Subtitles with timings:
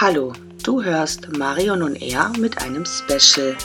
[0.00, 0.32] Hallo,
[0.62, 3.56] du hörst Marion und er mit einem Special.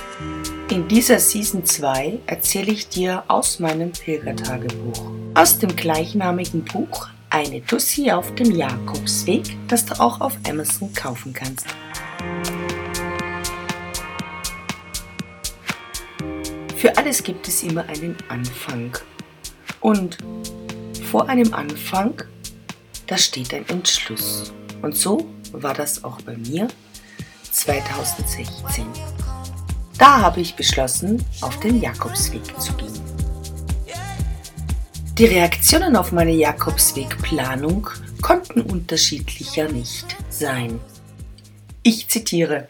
[0.71, 5.11] In dieser Season 2 erzähle ich dir aus meinem Pilgertagebuch.
[5.35, 11.33] Aus dem gleichnamigen Buch Eine Tussi auf dem Jakobsweg, das du auch auf Amazon kaufen
[11.33, 11.67] kannst.
[16.75, 18.97] Für alles gibt es immer einen Anfang.
[19.81, 20.17] Und
[21.11, 22.23] vor einem Anfang,
[23.05, 24.51] da steht ein Entschluss.
[24.81, 26.67] Und so war das auch bei mir
[27.51, 28.85] 2016.
[29.97, 33.01] Da habe ich beschlossen, auf den Jakobsweg zu gehen.
[35.17, 37.89] Die Reaktionen auf meine Jakobswegplanung
[38.21, 40.79] konnten unterschiedlicher nicht sein.
[41.83, 42.67] Ich zitiere,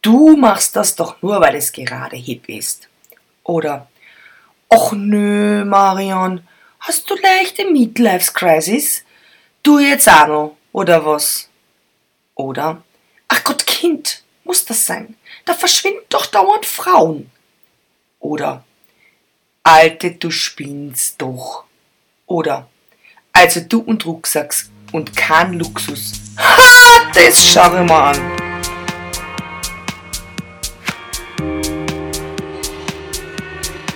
[0.00, 2.88] Du machst das doch nur, weil es gerade hip ist.
[3.42, 3.88] Oder,
[4.68, 6.46] Och nö, Marion,
[6.80, 9.02] hast du leichte Midlife Crisis?
[9.62, 11.48] Du jetzt auch noch, oder was?
[12.36, 12.82] Oder,
[13.28, 15.16] ach Gott, Kind, muss das sein?
[15.46, 17.30] Da verschwinden doch dauernd Frauen.
[18.20, 18.62] Oder,
[19.62, 21.64] Alte, du spinnst doch.
[22.26, 22.68] Oder,
[23.32, 26.12] also du und Rucksacks und kein Luxus.
[26.38, 28.36] Ha, das schau ich mal an.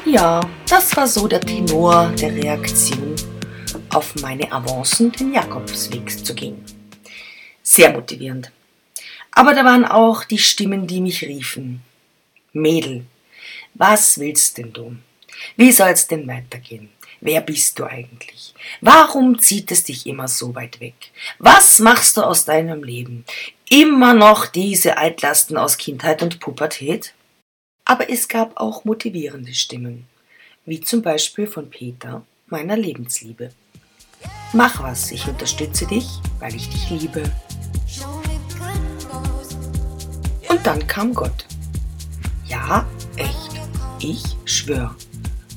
[0.07, 3.15] Ja, das war so der Tenor der Reaktion
[3.91, 6.80] auf meine Avancen, den Jakobsweg zu gehen.
[7.71, 8.51] Sehr motivierend.
[9.31, 11.83] Aber da waren auch die Stimmen, die mich riefen.
[12.53, 13.07] Mädel,
[13.75, 14.97] was willst denn du?
[15.57, 16.89] Wie soll's denn weitergehen?
[17.21, 18.55] Wer bist du eigentlich?
[18.81, 20.97] Warum zieht es dich immer so weit weg?
[21.39, 23.25] Was machst du aus deinem Leben?
[23.69, 27.15] Immer noch diese Altlasten aus Kindheit und Pubertät?
[27.85, 30.09] Aber es gab auch motivierende Stimmen,
[30.67, 33.53] wie zum Beispiel von Peter, meiner Lebensliebe.
[34.53, 36.09] Mach was, ich unterstütze dich,
[36.41, 37.23] weil ich dich liebe.
[40.61, 41.47] Und dann kam Gott.
[42.45, 43.59] Ja, echt,
[43.99, 44.95] ich schwör.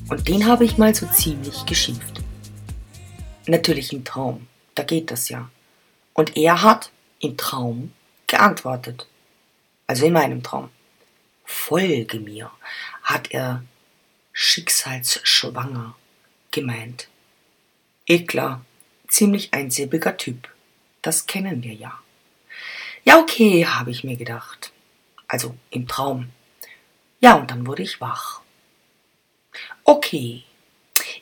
[0.08, 2.22] Und den habe ich mal so ziemlich geschimpft.
[3.46, 5.50] Natürlich im Traum, da geht das ja.
[6.14, 7.92] Und er hat im Traum
[8.26, 9.06] geantwortet.
[9.86, 10.70] Also in meinem Traum.
[11.44, 12.50] Folge mir,
[13.02, 13.62] hat er
[14.32, 15.96] schicksalsschwanger
[16.50, 17.08] gemeint.
[18.06, 18.64] Eklar,
[19.08, 20.48] ziemlich einsilbiger Typ.
[21.02, 21.92] Das kennen wir ja.
[23.04, 24.70] Ja, okay, habe ich mir gedacht
[25.28, 26.28] also im Traum.
[27.20, 28.42] Ja, und dann wurde ich wach.
[29.84, 30.44] Okay,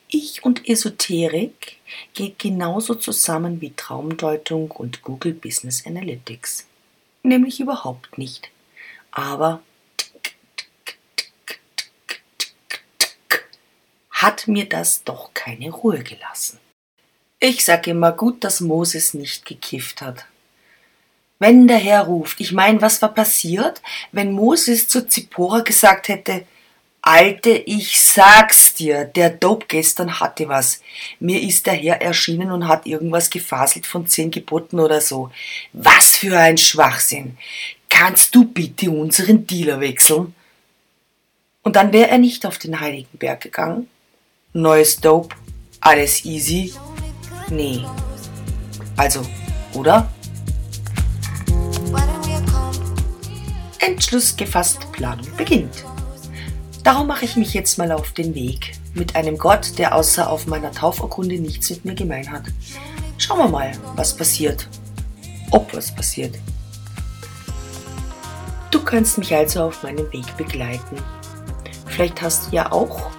[0.08, 1.76] ich und Esoterik
[2.14, 6.66] geht genauso zusammen wie Traumdeutung und Google Business Analytics.
[7.22, 8.50] Nämlich überhaupt nicht.
[9.10, 9.62] Aber
[14.10, 16.58] hat mir das doch keine Ruhe gelassen.
[17.38, 20.26] Ich sage immer gut, dass Moses nicht gekifft hat
[21.42, 22.40] wenn der Herr ruft.
[22.40, 23.82] Ich meine, was war passiert,
[24.12, 26.44] wenn Moses zu Zippora gesagt hätte,
[27.04, 30.80] Alte, ich sag's dir, der Dope gestern hatte was.
[31.18, 35.32] Mir ist der Herr erschienen und hat irgendwas gefaselt von zehn Geboten oder so.
[35.72, 37.36] Was für ein Schwachsinn.
[37.88, 40.36] Kannst du bitte unseren Dealer wechseln?
[41.62, 43.88] Und dann wäre er nicht auf den Heiligen Berg gegangen.
[44.52, 45.34] Neues Dope,
[45.80, 46.72] alles easy.
[47.50, 47.84] Nee.
[48.96, 49.26] Also,
[49.74, 50.08] oder?
[53.82, 55.84] Entschluss gefasst, Planung beginnt.
[56.84, 60.46] Darum mache ich mich jetzt mal auf den Weg mit einem Gott, der außer auf
[60.46, 62.44] meiner Taufurkunde nichts mit mir gemein hat.
[63.18, 64.68] Schauen wir mal, was passiert.
[65.50, 66.38] Ob was passiert.
[68.70, 70.96] Du kannst mich also auf meinem Weg begleiten.
[71.86, 73.10] Vielleicht hast du ja auch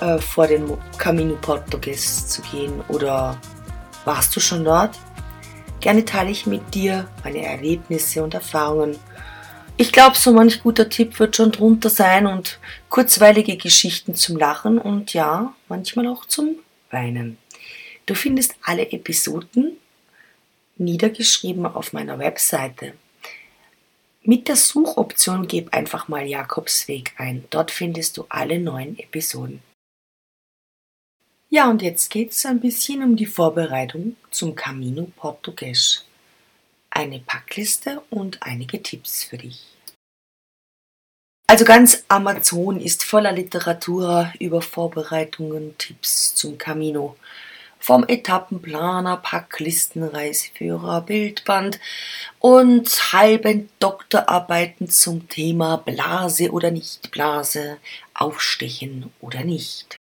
[0.00, 3.38] äh, vor, den Camino Portugues zu gehen oder
[4.04, 4.98] warst du schon dort?
[5.78, 8.96] Gerne teile ich mit dir meine Erlebnisse und Erfahrungen
[9.76, 14.78] ich glaube, so manch guter Tipp wird schon drunter sein und kurzweilige Geschichten zum Lachen
[14.78, 16.56] und ja, manchmal auch zum
[16.90, 17.38] Weinen.
[18.06, 19.76] Du findest alle Episoden
[20.76, 22.94] niedergeschrieben auf meiner Webseite.
[24.22, 27.44] Mit der Suchoption gib einfach mal Jakobsweg ein.
[27.50, 29.62] Dort findest du alle neuen Episoden.
[31.50, 36.06] Ja, und jetzt geht es ein bisschen um die Vorbereitung zum Camino Portugues
[36.94, 39.66] eine Packliste und einige Tipps für dich.
[41.46, 47.16] Also ganz Amazon ist voller Literatur über Vorbereitungen, Tipps zum Camino.
[47.78, 51.80] Vom Etappenplaner, Packlisten, Reiseführer, Bildband
[52.38, 57.78] und halben Doktorarbeiten zum Thema Blase oder nicht Blase,
[58.14, 59.96] Aufstechen oder nicht.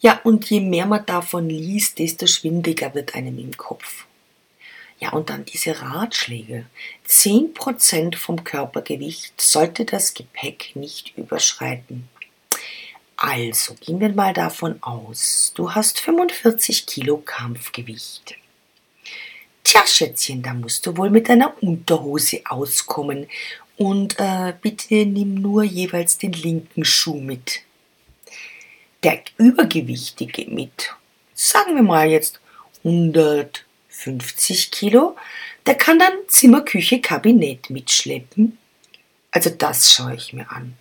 [0.00, 4.05] Ja, und je mehr man davon liest, desto schwindiger wird einem im Kopf.
[4.98, 6.66] Ja, und dann diese Ratschläge.
[7.06, 12.08] 10% vom Körpergewicht sollte das Gepäck nicht überschreiten.
[13.16, 18.36] Also gehen wir mal davon aus, du hast 45 Kilo Kampfgewicht.
[19.64, 23.26] Tja, Schätzchen, da musst du wohl mit deiner Unterhose auskommen
[23.76, 27.62] und äh, bitte nimm nur jeweils den linken Schuh mit.
[29.02, 30.94] Der Übergewichtige mit,
[31.34, 32.40] sagen wir mal jetzt
[34.00, 35.16] 150 Kilo,
[35.66, 38.58] der kann dann Zimmer, Küche, Kabinett mitschleppen.
[39.30, 40.76] Also das schaue ich mir an.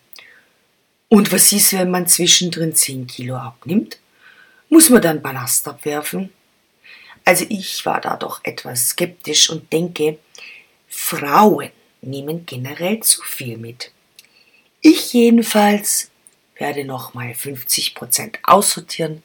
[1.07, 3.99] Und was ist, wenn man zwischendrin 10 Kilo abnimmt?
[4.69, 6.31] Muss man dann Ballast abwerfen?
[7.23, 10.19] Also ich war da doch etwas skeptisch und denke,
[10.87, 11.71] Frauen
[12.01, 13.91] nehmen generell zu viel mit.
[14.81, 16.11] Ich jedenfalls
[16.57, 19.23] werde nochmal 50% aussortieren,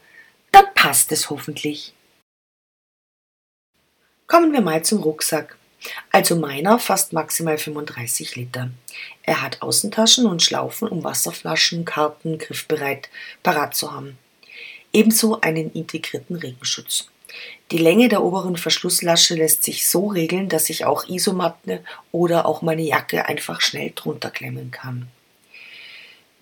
[0.52, 1.92] dann passt es hoffentlich.
[4.30, 5.56] Kommen wir mal zum Rucksack.
[6.12, 8.70] Also meiner fasst maximal 35 Liter.
[9.24, 13.08] Er hat Außentaschen und Schlaufen, um Wasserflaschen, Karten griffbereit
[13.42, 14.18] parat zu haben.
[14.92, 17.08] Ebenso einen integrierten Regenschutz.
[17.72, 21.82] Die Länge der oberen Verschlusslasche lässt sich so regeln, dass ich auch Isomatte
[22.12, 25.08] oder auch meine Jacke einfach schnell drunter klemmen kann.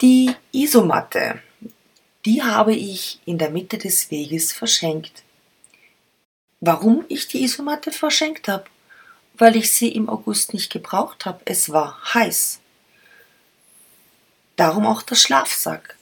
[0.02, 1.40] Die Isomatte,
[2.26, 5.22] die habe ich in der Mitte des Weges verschenkt.
[6.60, 8.64] Warum ich die Isomatte verschenkt habe?
[9.34, 11.40] Weil ich sie im August nicht gebraucht habe.
[11.44, 12.58] Es war heiß.
[14.56, 15.96] Darum auch der Schlafsack.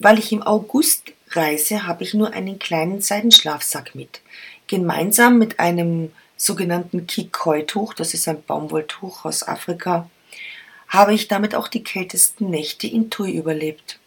[0.00, 4.20] Weil ich im August reise, habe ich nur einen kleinen Seidenschlafsack mit.
[4.66, 10.08] Gemeinsam mit einem sogenannten Kikoi-Tuch, das ist ein Baumwolltuch aus Afrika,
[10.88, 14.00] habe ich damit auch die kältesten Nächte in Tui überlebt.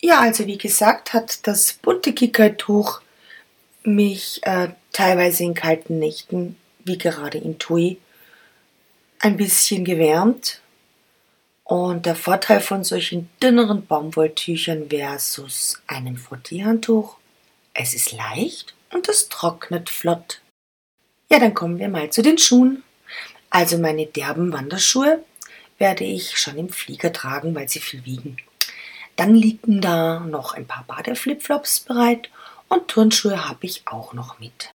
[0.00, 3.02] Ja, also wie gesagt, hat das bunte Kikoi-Tuch
[3.82, 7.98] mich äh, teilweise in kalten Nächten, wie gerade in Tui,
[9.18, 10.60] ein bisschen gewärmt.
[11.64, 17.16] Und der Vorteil von solchen dünneren Baumwolltüchern versus einem Frottierhandtuch,
[17.74, 20.40] es ist leicht und es trocknet flott.
[21.30, 22.82] Ja, dann kommen wir mal zu den Schuhen.
[23.50, 25.24] Also meine derben Wanderschuhe
[25.78, 28.36] werde ich schon im Flieger tragen, weil sie viel wiegen.
[29.14, 32.30] Dann liegen da noch ein paar Badeflipflops bereit
[32.70, 34.70] und Turnschuhe habe ich auch noch mit.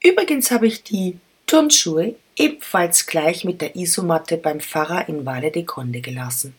[0.00, 5.64] Übrigens habe ich die Turnschuhe ebenfalls gleich mit der Isomatte beim Pfarrer in Valle de
[5.64, 6.54] Conde gelassen.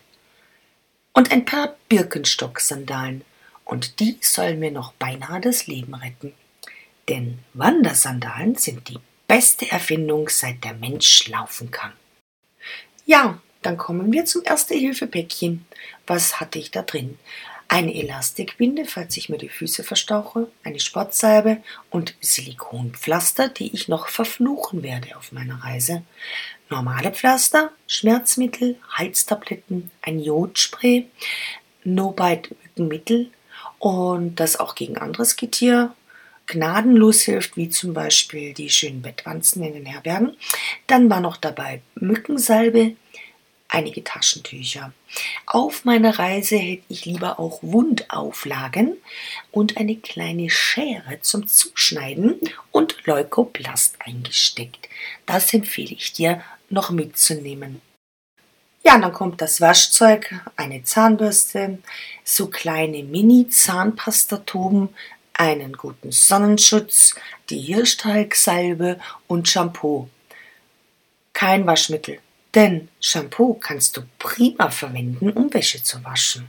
[1.14, 3.24] Und ein paar Birkenstock-Sandalen,
[3.64, 6.34] und die sollen mir noch beinahe das Leben retten.
[7.08, 11.92] Denn Wandersandalen sind die beste Erfindung, seit der Mensch laufen kann.
[13.06, 15.66] Ja, dann kommen wir zum Erste-Hilfe-Päckchen.
[16.06, 17.18] Was hatte ich da drin?
[17.68, 21.58] Eine Elastikbinde, falls ich mir die Füße verstauche, eine Sportsalbe
[21.90, 26.02] und Silikonpflaster, die ich noch verfluchen werde auf meiner Reise,
[26.70, 31.06] normale Pflaster, Schmerzmittel, Halstabletten, ein Jodspray,
[31.84, 33.30] No-Bite Mückenmittel
[33.78, 35.94] und das auch gegen anderes Getier
[36.46, 40.36] gnadenlos hilft, wie zum Beispiel die schönen Bettwanzen in den Herbergen.
[40.86, 42.96] Dann war noch dabei Mückensalbe,
[43.68, 44.92] einige Taschentücher.
[45.46, 48.96] Auf meiner Reise hätte ich lieber auch Wundauflagen
[49.52, 52.40] und eine kleine Schere zum Zuschneiden
[52.72, 54.88] und Leukoplast eingesteckt.
[55.26, 57.80] Das empfehle ich dir noch mitzunehmen.
[58.82, 61.78] Ja, dann kommt das Waschzeug, eine Zahnbürste,
[62.24, 64.88] so kleine Mini-Zahnpastatuben,
[65.34, 67.14] einen guten Sonnenschutz,
[67.50, 70.08] die Hirschtalgsalbe und Shampoo.
[71.32, 72.18] Kein Waschmittel,
[72.54, 76.48] denn Shampoo kannst du prima verwenden, um Wäsche zu waschen.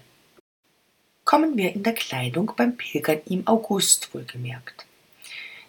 [1.26, 4.86] Kommen wir in der Kleidung beim Pilgern im August wohlgemerkt.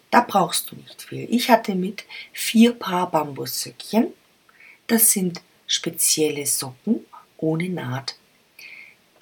[0.09, 1.27] Da brauchst du nicht viel.
[1.29, 4.07] Ich hatte mit vier Paar Bambussöckchen.
[4.87, 7.05] Das sind spezielle Socken
[7.37, 8.15] ohne Naht.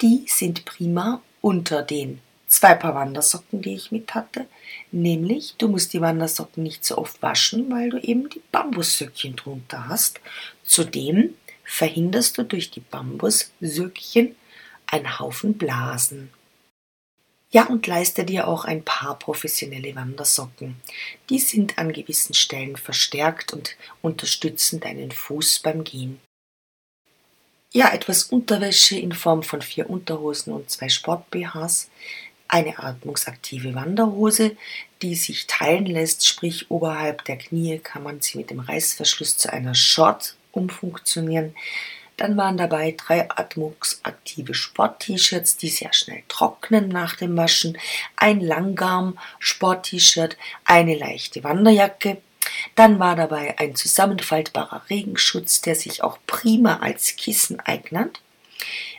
[0.00, 4.46] Die sind prima unter den zwei Paar Wandersocken, die ich mit hatte.
[4.90, 9.88] Nämlich, du musst die Wandersocken nicht so oft waschen, weil du eben die Bambussöckchen drunter
[9.88, 10.20] hast.
[10.70, 11.34] Zudem
[11.64, 14.36] verhinderst du durch die Bambussöckchen
[14.86, 16.30] einen Haufen Blasen.
[17.50, 20.76] Ja, und leiste dir auch ein paar professionelle Wandersocken.
[21.28, 26.20] Die sind an gewissen Stellen verstärkt und unterstützen deinen Fuß beim Gehen.
[27.72, 31.90] Ja, etwas Unterwäsche in Form von vier Unterhosen und zwei Sport-BHs
[32.46, 34.56] eine atmungsaktive Wanderhose,
[35.02, 39.52] die sich teilen lässt, sprich oberhalb der Knie kann man sie mit dem Reißverschluss zu
[39.52, 41.54] einer Short umfunktionieren.
[42.16, 47.78] Dann waren dabei drei atmungsaktive Sport-T-Shirts, die sehr schnell trocknen nach dem Waschen,
[48.14, 52.18] ein Langgarm-Sport-T-Shirt, eine leichte Wanderjacke
[52.74, 58.20] Dann war dabei ein zusammenfaltbarer Regenschutz, der sich auch prima als Kissen eignet.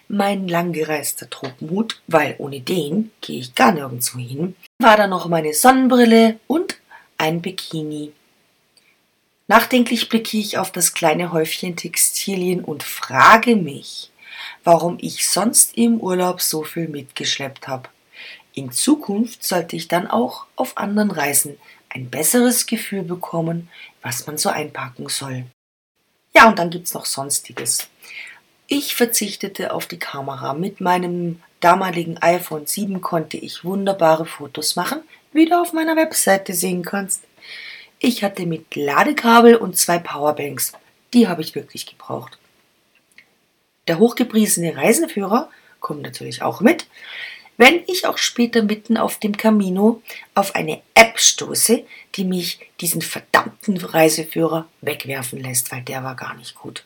[0.07, 4.55] Mein langgereister Tropenhut, weil ohne den gehe ich gar nirgendwo hin.
[4.79, 6.77] War da noch meine Sonnenbrille und
[7.17, 8.13] ein Bikini.
[9.51, 14.09] Nachdenklich blicke ich auf das kleine Häufchen Textilien und frage mich,
[14.63, 17.89] warum ich sonst im Urlaub so viel mitgeschleppt habe.
[18.53, 21.57] In Zukunft sollte ich dann auch auf anderen Reisen
[21.89, 23.67] ein besseres Gefühl bekommen,
[24.01, 25.43] was man so einpacken soll.
[26.33, 27.89] Ja, und dann gibt's noch Sonstiges.
[28.67, 30.53] Ich verzichtete auf die Kamera.
[30.53, 35.01] Mit meinem damaligen iPhone 7 konnte ich wunderbare Fotos machen,
[35.33, 37.25] wie du auf meiner Webseite sehen kannst.
[38.03, 40.73] Ich hatte mit Ladekabel und zwei Powerbanks.
[41.13, 42.39] Die habe ich wirklich gebraucht.
[43.87, 46.87] Der hochgepriesene Reiseführer kommt natürlich auch mit,
[47.57, 50.01] wenn ich auch später mitten auf dem Camino
[50.33, 56.33] auf eine App stoße, die mich diesen verdammten Reiseführer wegwerfen lässt, weil der war gar
[56.33, 56.83] nicht gut.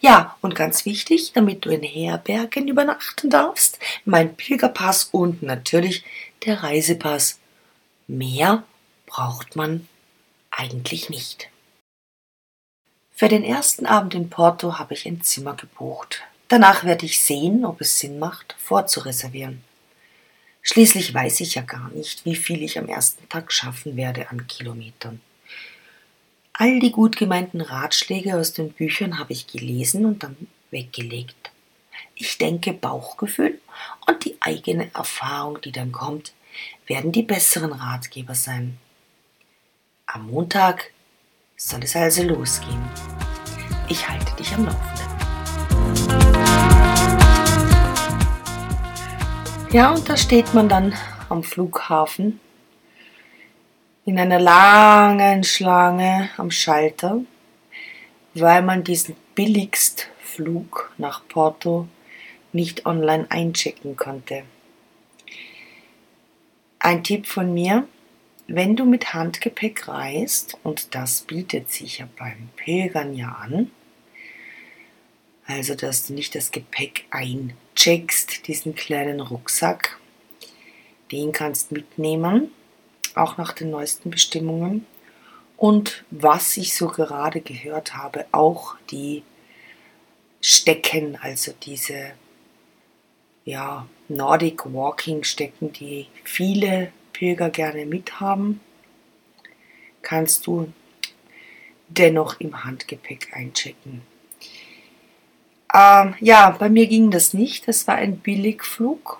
[0.00, 6.02] Ja, und ganz wichtig, damit du in Herbergen übernachten darfst, mein Pilgerpass und natürlich
[6.44, 7.38] der Reisepass.
[8.08, 8.64] Mehr
[9.06, 9.86] braucht man
[10.56, 11.48] eigentlich nicht.
[13.14, 16.22] Für den ersten Abend in Porto habe ich ein Zimmer gebucht.
[16.48, 19.64] Danach werde ich sehen, ob es Sinn macht, vorzureservieren.
[20.62, 24.46] Schließlich weiß ich ja gar nicht, wie viel ich am ersten Tag schaffen werde an
[24.46, 25.20] Kilometern.
[26.52, 30.36] All die gut gemeinten Ratschläge aus den Büchern habe ich gelesen und dann
[30.70, 31.52] weggelegt.
[32.14, 33.60] Ich denke, Bauchgefühl
[34.06, 36.32] und die eigene Erfahrung, die dann kommt,
[36.86, 38.78] werden die besseren Ratgeber sein.
[40.08, 40.92] Am Montag
[41.56, 42.80] soll es also losgehen.
[43.88, 45.06] Ich halte dich am Laufenden.
[49.72, 50.94] Ja, und da steht man dann
[51.28, 52.38] am Flughafen
[54.04, 57.22] in einer langen Schlange am Schalter,
[58.34, 61.88] weil man diesen Billigstflug nach Porto
[62.52, 64.44] nicht online einchecken konnte.
[66.78, 67.88] Ein Tipp von mir,
[68.48, 73.70] wenn du mit Handgepäck reist, und das bietet sich ja beim Pilgern ja an,
[75.46, 79.98] also dass du nicht das Gepäck eincheckst, diesen kleinen Rucksack,
[81.12, 82.50] den kannst mitnehmen,
[83.14, 84.86] auch nach den neuesten Bestimmungen.
[85.56, 89.22] Und was ich so gerade gehört habe, auch die
[90.40, 92.12] Stecken, also diese
[93.44, 98.60] ja, Nordic Walking Stecken, die viele Pilger gerne mithaben,
[100.02, 100.70] kannst du
[101.88, 104.02] dennoch im Handgepäck einchecken.
[105.72, 107.68] Ähm, ja, bei mir ging das nicht.
[107.68, 109.18] Das war ein Billigflug,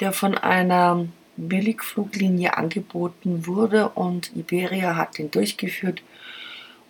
[0.00, 1.06] der von einer
[1.38, 6.02] Billigfluglinie angeboten wurde und Iberia hat den durchgeführt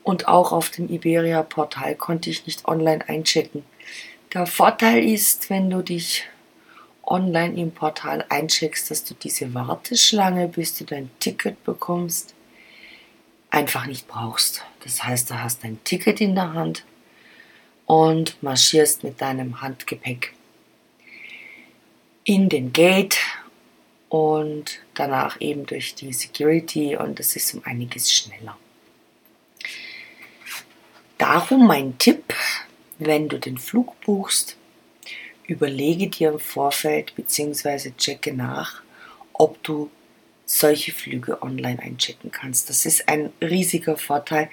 [0.03, 3.65] und auch auf dem Iberia-Portal konnte ich nicht online einchecken.
[4.35, 6.25] Der Vorteil ist, wenn du dich
[7.07, 12.35] online im Portal eincheckst, dass du diese Warteschlange, bis du dein Ticket bekommst,
[13.51, 14.63] einfach nicht brauchst.
[14.85, 16.85] Das heißt, du hast dein Ticket in der Hand
[17.87, 20.33] und marschierst mit deinem Handgepäck
[22.25, 23.19] in den Gate
[24.09, 28.57] und danach eben durch die Security und es ist um einiges schneller.
[31.19, 32.35] Darum mein Tipp,
[32.99, 34.57] wenn du den Flug buchst,
[35.47, 37.93] überlege dir im Vorfeld bzw.
[37.97, 38.83] checke nach,
[39.33, 39.91] ob du
[40.45, 42.71] solche Flüge online einchecken kannst.
[42.71, 44.49] Das ist ein riesiger Vorteil,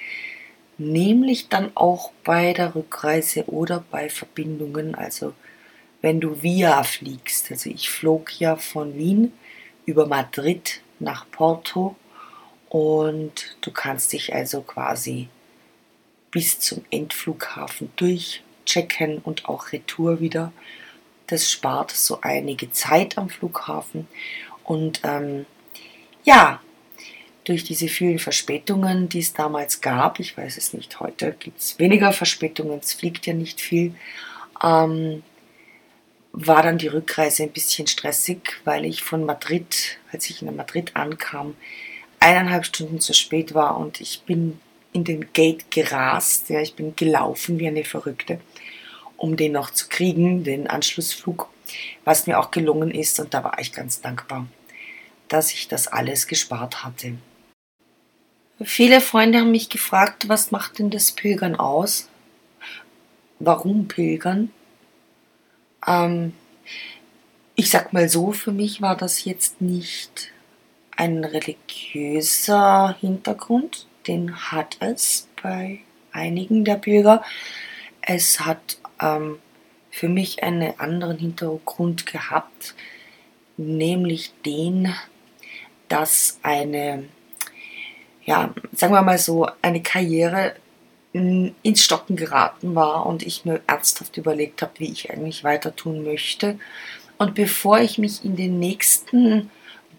[0.78, 5.34] nämlich dann auch bei der Rückreise oder bei Verbindungen, also
[6.02, 7.52] wenn du via fliegst.
[7.52, 9.32] Also ich flog ja von Wien
[9.86, 11.96] über Madrid nach Porto
[12.70, 15.30] und du kannst dich also quasi
[16.32, 20.52] bis zum Endflughafen durchchecken und auch Retour wieder.
[21.28, 24.08] Das spart so einige Zeit am Flughafen.
[24.64, 25.46] Und ähm,
[26.24, 26.62] ja,
[27.44, 31.78] durch diese vielen Verspätungen, die es damals gab, ich weiß es nicht, heute gibt es
[31.80, 33.94] weniger Verspätungen, es fliegt ja nicht viel,
[34.64, 35.24] ähm,
[36.32, 40.96] war dann die Rückreise ein bisschen stressig, weil ich von Madrid, als ich in Madrid
[40.96, 41.56] ankam,
[42.20, 44.60] eineinhalb Stunden zu spät war und ich bin
[44.94, 48.40] in den Gate gerast, ja, ich bin gelaufen wie eine Verrückte,
[49.24, 51.48] um den noch zu kriegen, den Anschlussflug,
[52.04, 54.48] was mir auch gelungen ist und da war ich ganz dankbar,
[55.30, 57.14] dass ich das alles gespart hatte.
[58.62, 62.10] Viele Freunde haben mich gefragt, was macht denn das Pilgern aus?
[63.40, 64.52] Warum Pilgern?
[65.88, 66.34] Ähm,
[67.56, 70.34] ich sag mal so, für mich war das jetzt nicht
[70.98, 75.80] ein religiöser Hintergrund, den hat es bei
[76.12, 77.24] einigen der Bürger.
[78.02, 79.40] Es hat ähm,
[79.92, 82.76] für mich einen anderen Hintergrund gehabt,
[83.58, 84.94] nämlich den,
[85.88, 87.06] dass eine,
[88.26, 90.56] ja, sagen wir mal so, eine Karriere
[91.14, 96.04] ins Stocken geraten war und ich mir ernsthaft überlegt habe, wie ich eigentlich weiter tun
[96.04, 96.58] möchte.
[97.20, 99.52] Und bevor ich mich in den nächsten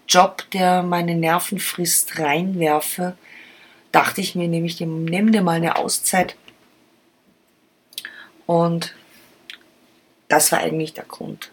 [0.09, 3.17] Job, der meine Nerven frisst, reinwerfe,
[3.93, 6.35] dachte ich mir, nehme ich dem, dir mal eine Auszeit.
[8.45, 8.93] Und
[10.27, 11.51] das war eigentlich der Grund.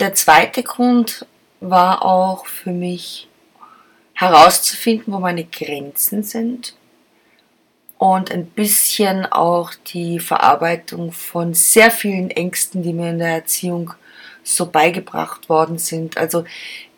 [0.00, 1.26] Der zweite Grund
[1.60, 3.28] war auch für mich
[4.14, 6.74] herauszufinden, wo meine Grenzen sind
[7.98, 13.94] und ein bisschen auch die Verarbeitung von sehr vielen Ängsten, die mir in der Erziehung
[14.42, 16.18] so beigebracht worden sind.
[16.18, 16.44] Also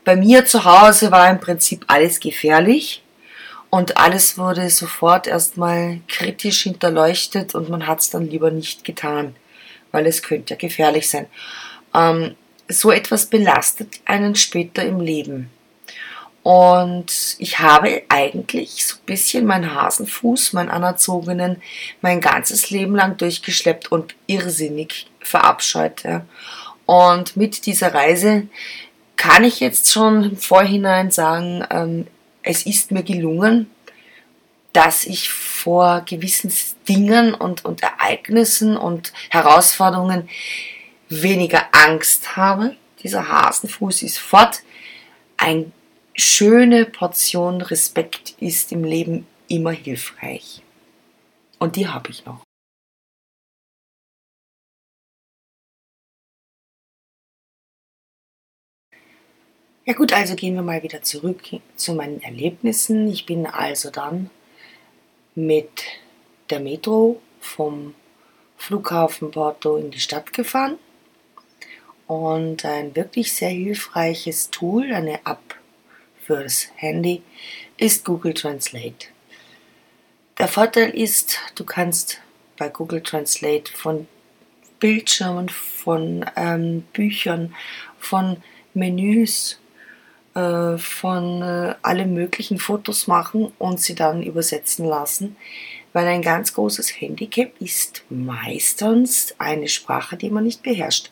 [0.04, 3.02] bei mir zu Hause war im Prinzip alles gefährlich
[3.70, 9.36] und alles wurde sofort erstmal kritisch hinterleuchtet und man hat es dann lieber nicht getan,
[9.92, 11.26] weil es könnte ja gefährlich sein.
[11.94, 12.34] Ähm,
[12.68, 15.50] so etwas belastet einen später im Leben.
[16.42, 21.60] Und ich habe eigentlich so ein bisschen meinen Hasenfuß, meinen anerzogenen,
[22.02, 26.04] mein ganzes Leben lang durchgeschleppt und irrsinnig verabscheut.
[26.04, 26.24] Ja.
[26.86, 28.46] Und mit dieser Reise
[29.16, 32.06] kann ich jetzt schon im Vorhinein sagen, ähm,
[32.46, 33.70] es ist mir gelungen,
[34.72, 36.52] dass ich vor gewissen
[36.88, 40.28] Dingen und, und Ereignissen und Herausforderungen
[41.08, 42.76] weniger Angst habe.
[43.02, 44.62] Dieser Hasenfuß ist fort.
[45.36, 45.72] Ein
[46.14, 50.62] schöne Portion Respekt ist im Leben immer hilfreich.
[51.58, 52.45] Und die habe ich noch.
[59.88, 61.44] Ja gut, also gehen wir mal wieder zurück
[61.76, 63.06] zu meinen Erlebnissen.
[63.08, 64.30] Ich bin also dann
[65.36, 65.70] mit
[66.50, 67.94] der Metro vom
[68.56, 70.76] Flughafen Porto in die Stadt gefahren
[72.08, 75.54] und ein wirklich sehr hilfreiches Tool, eine App
[76.20, 77.22] fürs Handy
[77.76, 79.06] ist Google Translate.
[80.36, 82.20] Der Vorteil ist, du kannst
[82.56, 84.08] bei Google Translate von
[84.80, 87.54] Bildschirmen, von ähm, Büchern,
[88.00, 88.42] von
[88.74, 89.60] Menüs,
[90.36, 95.36] äh, von äh, alle möglichen Fotos machen und sie dann übersetzen lassen.
[95.94, 101.10] Weil ein ganz großes Handicap ist meistens eine Sprache, die man nicht beherrscht.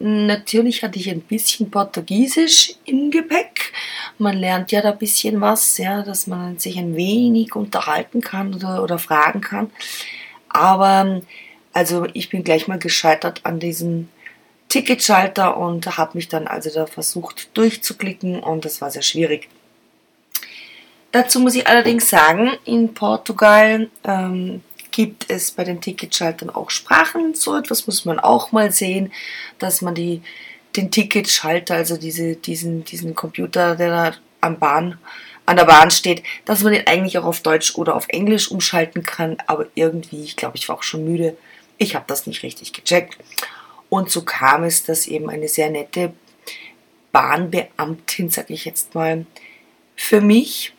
[0.00, 3.72] Natürlich hatte ich ein bisschen Portugiesisch im Gepäck.
[4.18, 8.54] Man lernt ja da ein bisschen was, ja, dass man sich ein wenig unterhalten kann
[8.54, 9.70] oder, oder fragen kann.
[10.48, 11.20] Aber
[11.72, 14.08] also ich bin gleich mal gescheitert an diesem
[14.68, 19.48] Ticketschalter und habe mich dann also da versucht durchzuklicken und das war sehr schwierig.
[21.10, 27.34] Dazu muss ich allerdings sagen, in Portugal ähm, gibt es bei den Ticketschaltern auch Sprachen.
[27.34, 29.12] So etwas muss man auch mal sehen,
[29.58, 30.22] dass man die,
[30.76, 34.98] den Ticketschalter, also diese, diesen, diesen Computer, der da am Bahn,
[35.46, 39.02] an der Bahn steht, dass man den eigentlich auch auf Deutsch oder auf Englisch umschalten
[39.02, 39.38] kann.
[39.46, 41.38] Aber irgendwie, ich glaube, ich war auch schon müde.
[41.78, 43.16] Ich habe das nicht richtig gecheckt.
[43.90, 46.12] Und so kam es, dass eben eine sehr nette
[47.12, 49.26] Bahnbeamtin, sage ich jetzt mal,
[49.96, 50.74] für mich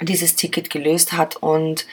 [0.00, 1.86] dieses Ticket gelöst hat und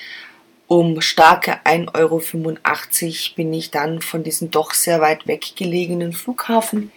[0.67, 6.91] um starke 1,85 Euro bin ich dann von diesem doch sehr weit weg gelegenen Flughafen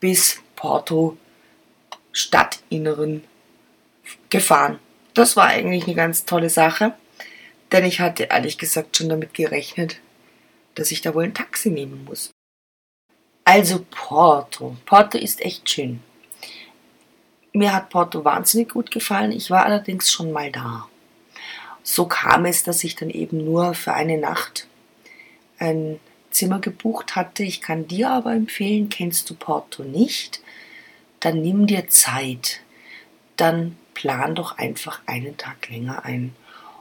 [0.00, 1.16] bis Porto
[2.12, 3.24] Stadtinneren
[4.30, 4.78] gefahren.
[5.14, 6.94] Das war eigentlich eine ganz tolle Sache,
[7.72, 10.00] denn ich hatte ehrlich gesagt schon damit gerechnet,
[10.74, 12.30] dass ich da wohl ein Taxi nehmen muss.
[13.50, 14.76] Also Porto.
[14.84, 16.02] Porto ist echt schön.
[17.52, 19.32] Mir hat Porto wahnsinnig gut gefallen.
[19.32, 20.86] Ich war allerdings schon mal da
[21.88, 24.66] so kam es, dass ich dann eben nur für eine Nacht
[25.58, 25.98] ein
[26.30, 27.42] Zimmer gebucht hatte.
[27.42, 30.42] Ich kann dir aber empfehlen, kennst du Porto nicht,
[31.20, 32.60] dann nimm dir Zeit.
[33.36, 36.36] Dann plan doch einfach einen Tag länger ein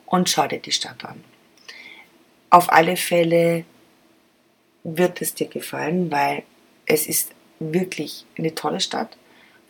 [0.05, 1.23] und schau dir die Stadt an.
[2.49, 3.63] Auf alle Fälle
[4.83, 6.43] wird es dir gefallen, weil
[6.87, 9.15] es ist wirklich eine tolle Stadt,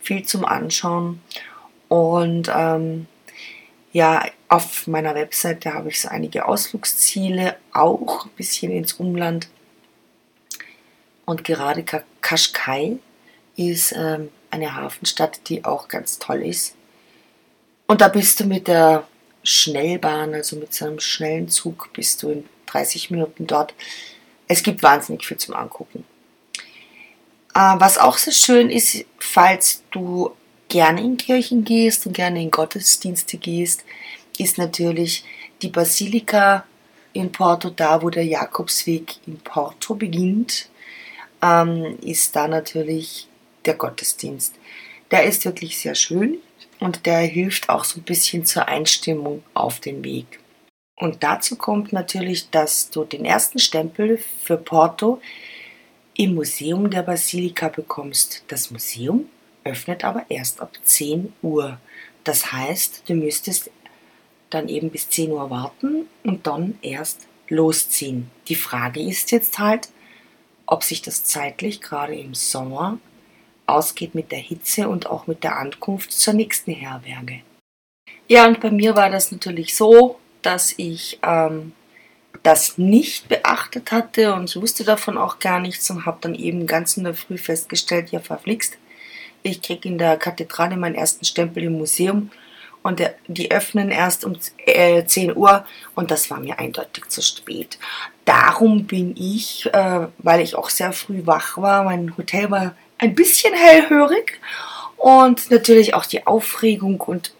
[0.00, 1.20] viel zum Anschauen
[1.88, 3.06] und ähm,
[3.92, 9.48] ja, auf meiner Webseite habe ich so einige Ausflugsziele, auch ein bisschen ins Umland.
[11.24, 11.84] Und gerade
[12.20, 12.98] Kaschkai
[13.56, 16.74] ist ähm, eine Hafenstadt, die auch ganz toll ist.
[17.86, 19.06] Und da bist du mit der
[19.42, 23.74] Schnellbahn, also mit so einem schnellen Zug, bist du in 30 Minuten dort.
[24.46, 26.04] Es gibt wahnsinnig viel zum Angucken.
[27.58, 30.30] Äh, was auch sehr schön ist, falls du
[30.68, 33.84] gerne in Kirchen gehst und gerne in Gottesdienste gehst,
[34.38, 35.24] ist natürlich
[35.60, 36.64] die Basilika
[37.14, 40.68] in Porto, da wo der Jakobsweg in Porto beginnt,
[41.42, 43.26] ähm, ist da natürlich
[43.64, 44.54] der Gottesdienst.
[45.10, 46.38] Der ist wirklich sehr schön
[46.78, 50.38] und der hilft auch so ein bisschen zur Einstimmung auf den Weg.
[50.94, 55.20] Und dazu kommt natürlich, dass du den ersten Stempel für Porto
[56.18, 58.42] im Museum der Basilika bekommst.
[58.48, 59.30] Das Museum
[59.62, 61.78] öffnet aber erst ab 10 Uhr.
[62.24, 63.70] Das heißt, du müsstest
[64.50, 68.30] dann eben bis 10 Uhr warten und dann erst losziehen.
[68.48, 69.90] Die Frage ist jetzt halt,
[70.66, 72.98] ob sich das zeitlich gerade im Sommer
[73.66, 77.42] ausgeht mit der Hitze und auch mit der Ankunft zur nächsten Herberge.
[78.26, 81.72] Ja, und bei mir war das natürlich so, dass ich ähm,
[82.42, 86.66] das nicht beachtet hatte und ich wusste davon auch gar nichts und habe dann eben
[86.66, 88.78] ganz in der Früh festgestellt, ja verflixt,
[89.42, 92.30] ich kriege in der Kathedrale meinen ersten Stempel im Museum
[92.82, 97.22] und der, die öffnen erst um äh, 10 Uhr und das war mir eindeutig zu
[97.22, 97.78] spät.
[98.24, 103.14] Darum bin ich, äh, weil ich auch sehr früh wach war, mein Hotel war ein
[103.14, 104.40] bisschen hellhörig
[104.96, 107.32] und natürlich auch die Aufregung und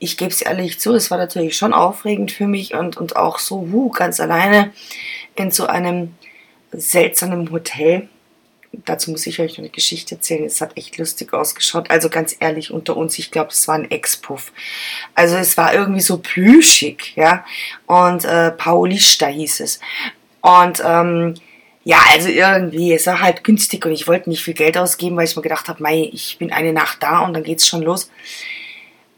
[0.00, 3.38] ich gebe es ehrlich zu, es war natürlich schon aufregend für mich und, und auch
[3.38, 4.72] so wuh, ganz alleine
[5.36, 6.14] in so einem
[6.72, 8.08] seltsamen Hotel.
[8.72, 10.44] Dazu muss ich euch eine Geschichte erzählen.
[10.44, 11.90] Es hat echt lustig ausgeschaut.
[11.90, 14.52] Also ganz ehrlich unter uns, ich glaube, es war ein Ex-Puff.
[15.14, 17.44] Also es war irgendwie so plüschig, ja.
[17.86, 19.80] Und äh, Paulista hieß es.
[20.40, 21.34] Und ähm,
[21.84, 25.24] ja, also irgendwie, es war halt günstig und ich wollte nicht viel Geld ausgeben, weil
[25.24, 28.10] ich mir gedacht habe, mei, ich bin eine Nacht da und dann geht's schon los.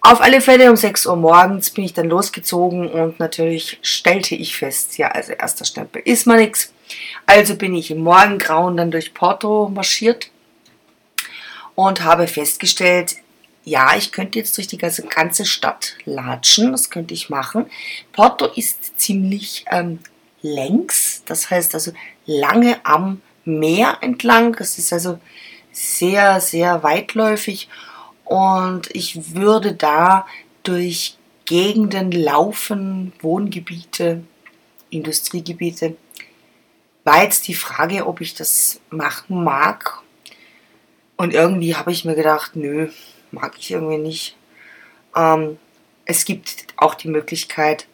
[0.05, 4.57] Auf alle Fälle um 6 Uhr morgens bin ich dann losgezogen und natürlich stellte ich
[4.57, 6.73] fest, ja, also erster Stempel ist mal nix.
[7.25, 10.29] Also bin ich im Morgengrauen dann durch Porto marschiert
[11.77, 13.15] und habe festgestellt,
[13.65, 17.67] ja, ich könnte jetzt durch die ganze Stadt latschen, das könnte ich machen.
[18.13, 20.01] Porto ist ziemlich ähm,
[20.43, 21.93] längs, das heißt also
[22.27, 24.57] lange am Meer entlang.
[24.59, 25.21] Es ist also
[25.71, 27.69] sehr, sehr weitläufig
[28.25, 30.27] und ich würde da
[30.63, 34.23] durch Gegenden laufen, Wohngebiete,
[34.91, 35.97] Industriegebiete.
[37.05, 40.01] War jetzt die Frage, ob ich das machen mag.
[41.17, 42.91] Und irgendwie habe ich mir gedacht, nö,
[43.33, 44.37] mag ich irgendwie nicht.
[45.17, 45.59] Ähm,
[46.05, 47.87] es gibt auch die Möglichkeit,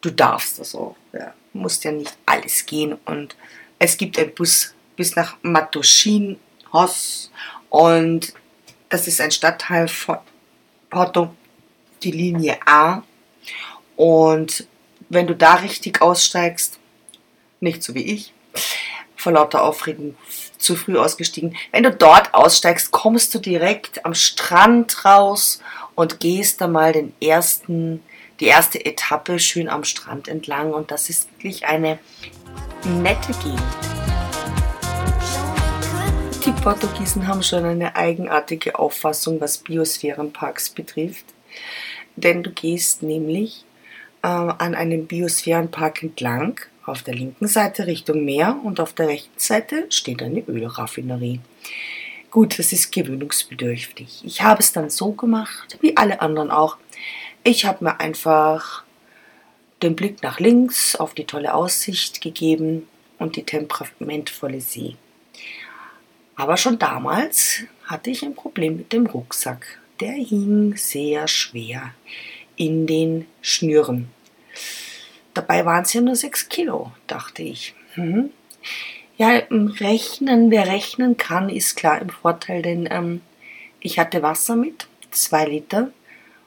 [0.00, 0.96] du darfst das auch.
[1.12, 2.96] Ja, musst ja nicht alles gehen.
[3.04, 3.36] Und
[3.78, 6.38] es gibt einen Bus bis nach Matoschin,
[6.72, 7.30] Hoss.
[7.70, 8.34] Und
[8.88, 10.18] das ist ein Stadtteil von
[10.90, 11.34] Porto,
[12.02, 13.02] die Linie A.
[13.96, 14.66] Und
[15.08, 16.78] wenn du da richtig aussteigst,
[17.60, 18.32] nicht so wie ich,
[19.16, 20.14] vor lauter Aufregung
[20.58, 21.56] zu früh ausgestiegen.
[21.72, 25.60] Wenn du dort aussteigst, kommst du direkt am Strand raus
[25.94, 28.02] und gehst da mal den ersten,
[28.40, 30.72] die erste Etappe schön am Strand entlang.
[30.72, 31.98] Und das ist wirklich eine
[32.84, 33.95] nette Gegend.
[36.46, 41.24] Die Portugiesen haben schon eine eigenartige Auffassung, was Biosphärenparks betrifft.
[42.14, 43.64] Denn du gehst nämlich
[44.22, 49.40] äh, an einem Biosphärenpark entlang, auf der linken Seite Richtung Meer und auf der rechten
[49.40, 51.40] Seite steht eine Ölraffinerie.
[52.30, 54.22] Gut, das ist gewöhnungsbedürftig.
[54.24, 56.76] Ich habe es dann so gemacht, wie alle anderen auch.
[57.42, 58.84] Ich habe mir einfach
[59.82, 62.86] den Blick nach links auf die tolle Aussicht gegeben
[63.18, 64.94] und die temperamentvolle See.
[66.36, 69.80] Aber schon damals hatte ich ein Problem mit dem Rucksack.
[70.00, 71.94] Der hing sehr schwer
[72.56, 74.10] in den Schnüren.
[75.34, 77.74] Dabei waren es ja nur sechs Kilo, dachte ich.
[77.96, 78.30] Mhm.
[79.16, 83.22] Ja, Rechnen, wer rechnen kann, ist klar im Vorteil, denn ähm,
[83.80, 85.90] ich hatte Wasser mit, zwei Liter,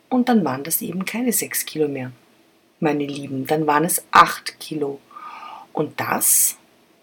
[0.10, 2.12] und dann waren das eben keine sechs Kilo mehr.
[2.80, 5.00] Meine Lieben, dann waren es acht Kilo.
[5.72, 6.58] Und das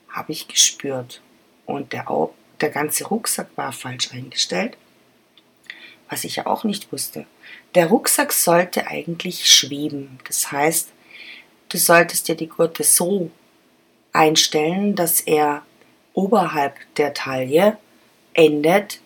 [0.09, 1.21] habe ich gespürt.
[1.67, 2.11] Und der
[2.61, 4.77] der ganze Rucksack war falsch eingestellt,
[6.09, 7.27] was ich ja auch nicht wusste.
[7.75, 10.19] Der Rucksack sollte eigentlich schweben.
[10.27, 10.91] Das heißt,
[11.69, 13.31] du solltest dir die Gurte so
[14.13, 15.63] einstellen, dass er
[16.15, 17.77] oberhalb der Taille
[18.33, 19.01] endet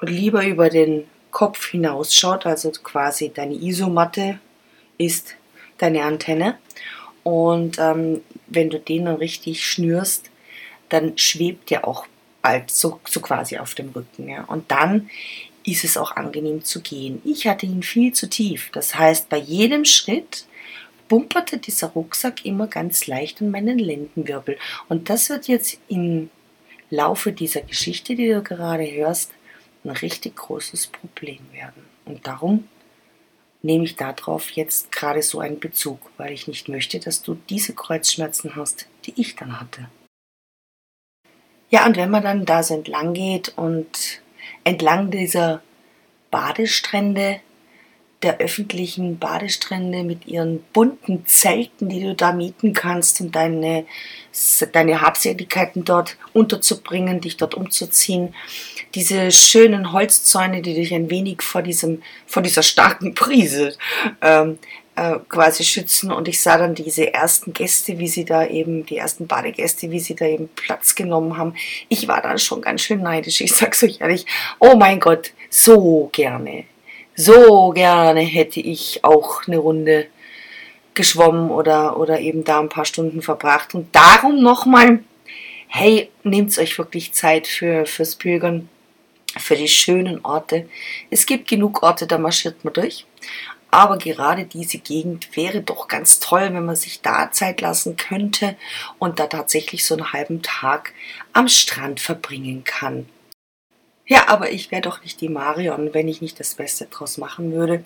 [0.00, 4.38] und lieber über den Kopf hinausschaut, also quasi deine Isomatte
[4.98, 5.36] ist
[5.78, 6.58] deine Antenne.
[7.22, 10.30] Und ähm, wenn du den dann richtig schnürst,
[10.88, 12.06] dann schwebt der auch
[12.46, 14.28] bald so, so quasi auf dem Rücken.
[14.28, 14.44] Ja.
[14.44, 15.10] Und dann
[15.64, 17.20] ist es auch angenehm zu gehen.
[17.24, 18.70] Ich hatte ihn viel zu tief.
[18.72, 20.44] Das heißt, bei jedem Schritt
[21.08, 24.58] bumperte dieser Rucksack immer ganz leicht an meinen Lendenwirbel.
[24.88, 26.30] Und das wird jetzt im
[26.88, 29.32] Laufe dieser Geschichte, die du gerade hörst,
[29.82, 31.82] ein richtig großes Problem werden.
[32.04, 32.68] Und darum
[33.62, 37.74] nehme ich darauf jetzt gerade so einen Bezug, weil ich nicht möchte, dass du diese
[37.74, 39.88] Kreuzschmerzen hast, die ich dann hatte.
[41.70, 44.20] Ja, und wenn man dann da so entlang geht und
[44.64, 45.62] entlang dieser
[46.30, 47.40] Badestrände
[48.22, 53.84] der öffentlichen Badestrände mit ihren bunten Zelten, die du da mieten kannst, um deine,
[54.72, 58.34] deine Habseligkeiten dort unterzubringen, dich dort umzuziehen.
[58.94, 63.76] Diese schönen Holzzäune, die dich ein wenig vor, diesem, vor dieser starken Prise
[64.22, 64.58] ähm,
[64.96, 66.10] äh, quasi schützen.
[66.12, 70.00] Und ich sah dann diese ersten Gäste, wie sie da eben, die ersten Badegäste, wie
[70.00, 71.54] sie da eben Platz genommen haben.
[71.88, 73.40] Ich war dann schon ganz schön neidisch.
[73.40, 74.26] Ich sag's euch ehrlich,
[74.58, 76.64] oh mein Gott, so gerne
[77.16, 80.06] so gerne hätte ich auch eine Runde
[80.94, 83.74] geschwommen oder, oder eben da ein paar Stunden verbracht.
[83.74, 85.00] Und darum nochmal,
[85.66, 88.68] hey, nehmt euch wirklich Zeit für, fürs Pilgern,
[89.38, 90.68] für die schönen Orte.
[91.10, 93.06] Es gibt genug Orte, da marschiert man durch.
[93.70, 98.56] Aber gerade diese Gegend wäre doch ganz toll, wenn man sich da Zeit lassen könnte
[98.98, 100.92] und da tatsächlich so einen halben Tag
[101.32, 103.08] am Strand verbringen kann.
[104.06, 107.52] Ja, aber ich wäre doch nicht die Marion, wenn ich nicht das Beste draus machen
[107.52, 107.82] würde.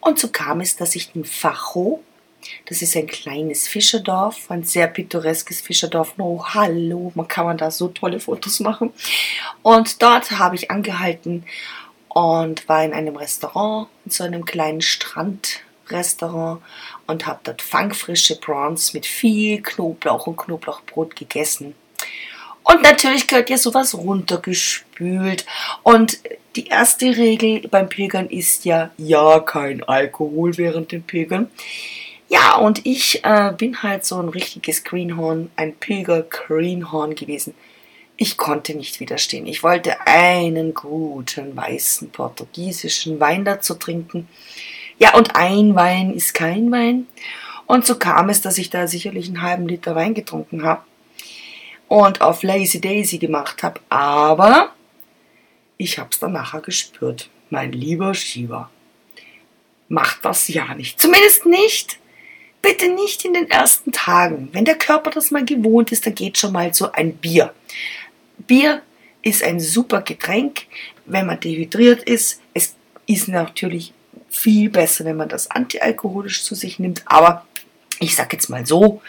[0.00, 2.02] Und so kam es, dass ich den Facho,
[2.66, 6.14] das ist ein kleines Fischerdorf, ein sehr pittoreskes Fischerdorf.
[6.18, 8.92] Oh, hallo, man kann man da so tolle Fotos machen.
[9.62, 11.44] Und dort habe ich angehalten
[12.16, 16.62] und war in einem Restaurant, in so einem kleinen Strandrestaurant
[17.06, 21.74] und habe dort fangfrische Prawns mit viel Knoblauch und Knoblauchbrot gegessen.
[22.62, 25.44] Und natürlich gehört ja sowas runtergespült.
[25.82, 26.20] Und
[26.56, 31.50] die erste Regel beim Pilgern ist ja, ja, kein Alkohol während dem Pilgern.
[32.30, 37.52] Ja, und ich äh, bin halt so ein richtiges Greenhorn, ein Pilger-Greenhorn gewesen.
[38.16, 39.46] Ich konnte nicht widerstehen.
[39.46, 44.28] Ich wollte einen guten weißen portugiesischen Wein dazu trinken.
[44.98, 47.06] Ja, und ein Wein ist kein Wein.
[47.66, 50.82] Und so kam es, dass ich da sicherlich einen halben Liter Wein getrunken habe
[51.88, 53.80] und auf Lazy Daisy gemacht habe.
[53.90, 54.72] Aber
[55.76, 57.28] ich habe es dann nachher gespürt.
[57.50, 58.70] Mein lieber Shiva,
[59.88, 61.00] macht das ja nicht.
[61.00, 61.98] Zumindest nicht.
[62.62, 64.48] Bitte nicht in den ersten Tagen.
[64.52, 67.52] Wenn der Körper das mal gewohnt ist, dann geht schon mal so ein Bier.
[68.38, 68.82] Bier
[69.22, 70.62] ist ein super Getränk,
[71.04, 72.40] wenn man dehydriert ist.
[72.54, 73.92] Es ist natürlich
[74.28, 77.02] viel besser, wenn man das antialkoholisch zu sich nimmt.
[77.06, 77.46] Aber
[78.00, 79.02] ich sage jetzt mal so,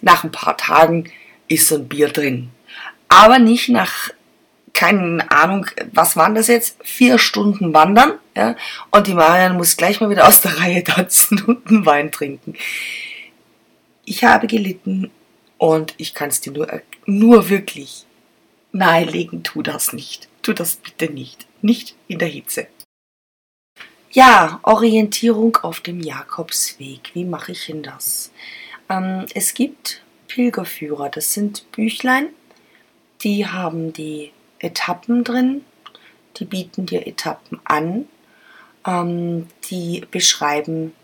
[0.00, 1.10] nach ein paar Tagen
[1.48, 2.50] ist so ein Bier drin.
[3.08, 4.10] Aber nicht nach,
[4.72, 6.76] keine Ahnung, was waren das jetzt?
[6.82, 8.56] Vier Stunden wandern, ja,
[8.90, 12.54] und die Marian muss gleich mal wieder aus der Reihe tanzen und einen Wein trinken.
[14.04, 15.10] Ich habe gelitten
[15.58, 18.04] und ich kann es dir nur, nur wirklich
[18.74, 20.28] nahelegen, tu das nicht.
[20.42, 21.46] Tu das bitte nicht.
[21.62, 22.66] Nicht in der Hitze.
[24.10, 27.10] Ja, Orientierung auf dem Jakobsweg.
[27.14, 28.30] Wie mache ich denn das?
[28.88, 31.08] Ähm, es gibt Pilgerführer.
[31.08, 32.28] Das sind Büchlein,
[33.22, 35.64] die haben die Etappen drin,
[36.36, 38.06] die bieten dir Etappen an,
[38.86, 40.94] ähm, die beschreiben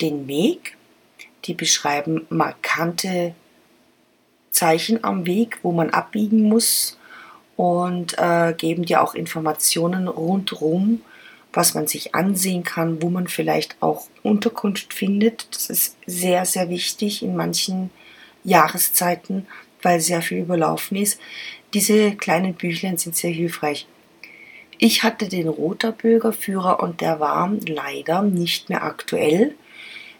[0.00, 0.76] den Weg,
[1.44, 3.34] die beschreiben markante
[4.62, 6.96] Zeichen am Weg, wo man abbiegen muss
[7.56, 11.00] und äh, geben dir auch Informationen rundherum,
[11.52, 15.48] was man sich ansehen kann, wo man vielleicht auch Unterkunft findet.
[15.50, 17.90] Das ist sehr, sehr wichtig in manchen
[18.44, 19.48] Jahreszeiten,
[19.82, 21.18] weil sehr viel überlaufen ist.
[21.74, 23.88] Diese kleinen Büchlein sind sehr hilfreich.
[24.78, 29.56] Ich hatte den Roter Bürgerführer und der war leider nicht mehr aktuell.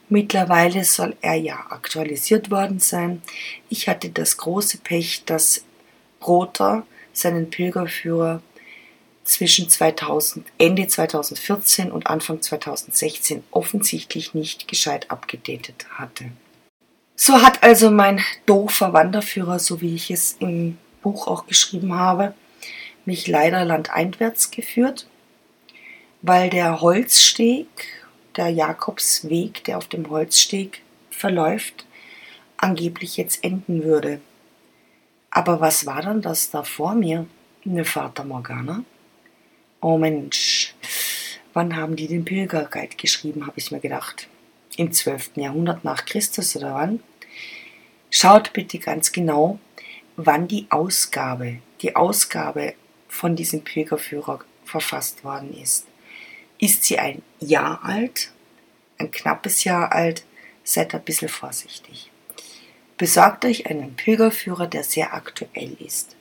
[0.09, 3.23] Mittlerweile soll er ja aktualisiert worden sein.
[3.69, 5.65] Ich hatte das große Pech, dass
[6.27, 8.43] Roter seinen Pilgerführer
[9.25, 16.27] zwischen 2000, Ende 2014 und Anfang 2016 offensichtlich nicht gescheit abgedatet hatte.
[17.15, 22.35] So hat also mein doofer Wanderführer, so wie ich es im Buch auch geschrieben habe,
[23.05, 25.07] mich leider landeinwärts geführt,
[26.23, 27.69] weil der Holzsteg,
[28.37, 31.87] der Jakobsweg, der auf dem Holzsteg verläuft,
[32.57, 34.21] angeblich jetzt enden würde.
[35.31, 37.27] Aber was war dann das da vor mir?
[37.65, 38.85] Eine Fata Morgana?
[39.81, 40.75] Oh Mensch,
[41.53, 44.29] wann haben die den Pilgerguide geschrieben, habe ich mir gedacht.
[44.77, 45.37] Im 12.
[45.37, 47.01] Jahrhundert nach Christus oder wann?
[48.11, 49.59] Schaut bitte ganz genau,
[50.17, 52.75] wann die Ausgabe, die Ausgabe
[53.09, 55.87] von diesem Pilgerführer verfasst worden ist.
[56.63, 58.31] Ist sie ein Jahr alt,
[58.97, 60.23] ein knappes Jahr alt,
[60.63, 62.13] seid ein bisschen vorsichtig.
[62.97, 66.15] Besorgt euch einen Pilgerführer, der sehr aktuell ist.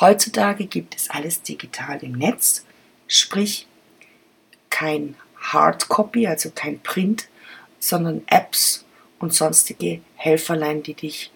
[0.00, 2.64] Heutzutage gibt es alles digital im Netz,
[3.06, 3.68] sprich
[4.68, 7.28] kein Hardcopy, also kein Print,
[7.78, 8.84] sondern Apps
[9.20, 11.30] und sonstige Helferlein, die dich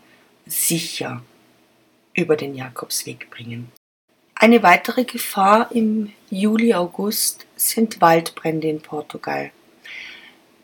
[0.47, 1.23] sicher
[2.15, 3.71] über den Jakobsweg bringen.
[4.35, 9.51] Eine weitere Gefahr im Juli, August sind Waldbrände in Portugal.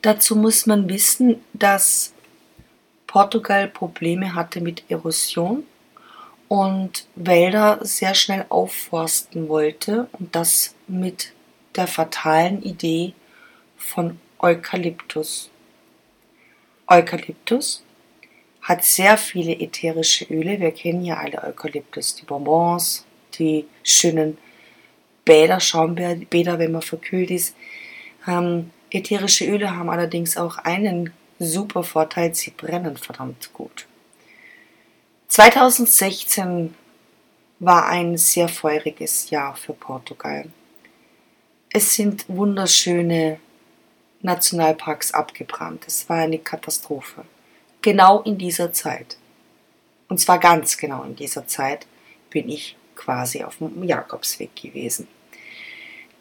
[0.03, 2.13] Dazu muss man wissen, dass
[3.07, 5.65] Portugal Probleme hatte mit Erosion
[6.49, 11.33] und Wälder sehr schnell aufforsten wollte und das mit
[11.75, 13.13] der fatalen Idee
[13.77, 15.51] von Eukalyptus.
[16.89, 17.83] Eukalyptus
[18.63, 20.61] hat sehr viele ätherische Öle.
[20.61, 23.05] Wir kennen ja alle Eukalyptus, die Bonbons,
[23.39, 24.39] die schönen
[25.27, 27.55] Bäder, Schaumbäder, wenn man verkühlt ist.
[28.27, 33.87] Ähm, ätherische Öle haben allerdings auch einen super Vorteil, sie brennen verdammt gut.
[35.29, 36.75] 2016
[37.59, 40.47] war ein sehr feuriges Jahr für Portugal.
[41.71, 43.39] Es sind wunderschöne
[44.23, 45.85] Nationalparks abgebrannt.
[45.87, 47.25] Es war eine Katastrophe.
[47.83, 49.19] Genau in dieser Zeit.
[50.09, 51.87] Und zwar ganz genau in dieser Zeit
[52.31, 55.09] bin ich quasi auf dem Jakobsweg gewesen.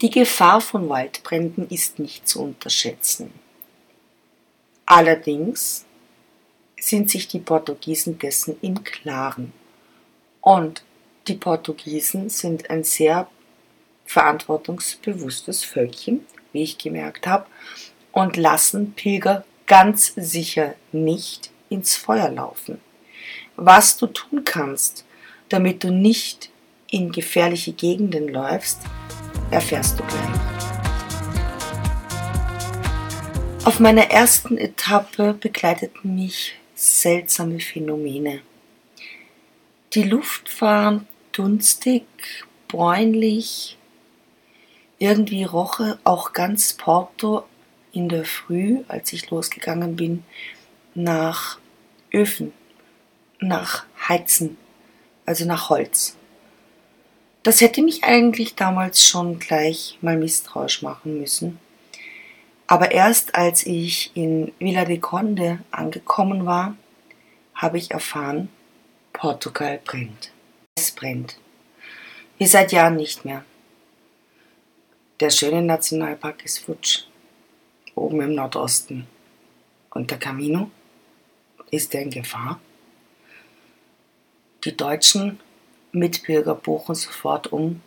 [0.01, 3.31] Die Gefahr von Waldbränden ist nicht zu unterschätzen.
[4.85, 5.85] Allerdings
[6.77, 9.53] sind sich die Portugiesen dessen im Klaren.
[10.41, 10.83] Und
[11.27, 13.29] die Portugiesen sind ein sehr
[14.05, 17.45] verantwortungsbewusstes Völkchen, wie ich gemerkt habe,
[18.11, 22.81] und lassen Pilger ganz sicher nicht ins Feuer laufen.
[23.55, 25.05] Was du tun kannst,
[25.47, 26.49] damit du nicht
[26.91, 28.79] in gefährliche Gegenden läufst,
[29.51, 30.55] erfährst du gleich.
[33.65, 38.41] Auf meiner ersten Etappe begleiteten mich seltsame Phänomene.
[39.93, 42.05] Die Luft war dunstig,
[42.67, 43.77] bräunlich,
[44.99, 47.43] irgendwie roche auch ganz Porto
[47.91, 50.23] in der Früh, als ich losgegangen bin,
[50.93, 51.57] nach
[52.13, 52.53] Öfen,
[53.39, 54.57] nach Heizen,
[55.25, 56.15] also nach Holz.
[57.45, 61.59] Das hätte mich eigentlich damals schon gleich mal misstrauisch machen müssen.
[62.65, 66.75] Aber erst als ich in Villa de Conde angekommen war,
[67.53, 68.49] habe ich erfahren,
[69.13, 70.31] Portugal brennt.
[70.75, 71.37] Es brennt.
[72.39, 73.45] Wie seit Jahren nicht mehr.
[75.19, 77.03] Der schöne Nationalpark ist futsch,
[77.93, 79.05] oben im Nordosten.
[79.91, 80.71] Und der Camino?
[81.69, 82.59] Ist er in Gefahr?
[84.63, 85.39] Die deutschen
[85.95, 87.81] Mitbürger buchen sofort um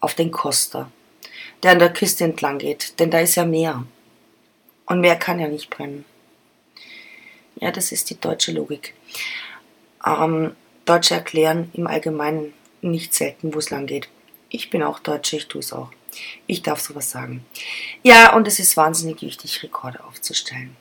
[0.00, 0.90] auf den Costa,
[1.62, 3.84] der an der Küste entlang geht, denn da ist ja Meer.
[4.86, 6.04] Und Meer kann ja nicht brennen.
[7.56, 8.94] Ja, das ist die deutsche Logik.
[10.04, 14.08] Ähm, Deutsche erklären im Allgemeinen nicht selten, wo es lang geht.
[14.48, 15.90] Ich bin auch Deutsche, ich tue es auch.
[16.46, 17.44] Ich darf sowas sagen.
[18.02, 20.76] Ja, und es ist wahnsinnig wichtig, Rekorde aufzustellen.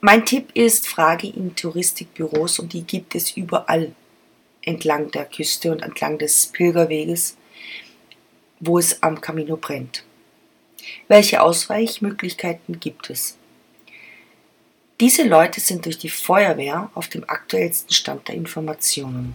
[0.00, 3.92] Mein Tipp ist, frage in Touristikbüros und die gibt es überall
[4.68, 7.38] entlang der Küste und entlang des Pilgerweges,
[8.60, 10.04] wo es am Camino brennt.
[11.08, 13.38] Welche Ausweichmöglichkeiten gibt es?
[15.00, 19.34] Diese Leute sind durch die Feuerwehr auf dem aktuellsten Stand der Informationen.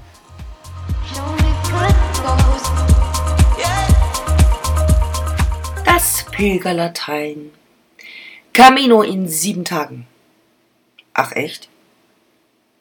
[5.84, 7.52] Das Pilgerlatein.
[8.54, 10.06] Camino in sieben Tagen.
[11.16, 11.70] Ach echt?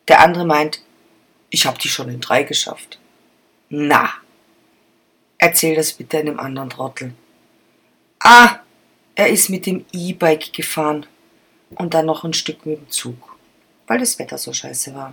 [0.09, 0.83] Der andere meint,
[1.53, 2.99] ich hab die schon in drei geschafft.
[3.69, 4.11] Na,
[5.39, 7.13] erzähl das bitte einem anderen Trottel.
[8.19, 8.61] Ah,
[9.15, 11.07] er ist mit dem E-Bike gefahren
[11.75, 13.37] und dann noch ein Stück mit dem Zug,
[13.87, 15.13] weil das Wetter so scheiße war.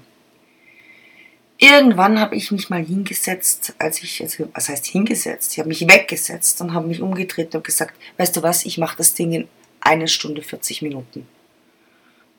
[1.57, 5.51] Irgendwann habe ich mich mal hingesetzt, als ich, also, was heißt hingesetzt?
[5.51, 8.95] Ich habe mich weggesetzt und habe mich umgedreht und gesagt, weißt du was, ich mache
[8.95, 9.47] das Ding in
[9.81, 11.27] eine Stunde 40 Minuten.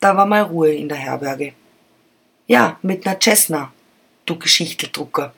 [0.01, 1.53] Da war mal Ruhe in der Herberge.
[2.47, 3.71] Ja, mit einer Cessna,
[4.27, 5.35] du Geschichteldrucker.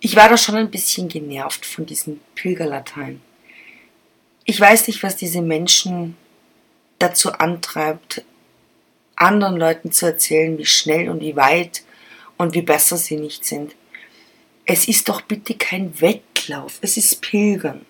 [0.00, 3.20] Ich war da schon ein bisschen genervt von diesem Pilgerlatein.
[4.44, 6.16] Ich weiß nicht, was diese Menschen
[6.98, 8.22] dazu antreibt,
[9.16, 11.82] anderen Leuten zu erzählen, wie schnell und wie weit
[12.36, 13.74] und wie besser sie nicht sind.
[14.66, 17.86] Es ist doch bitte kein Wettlauf, es ist Pilgern.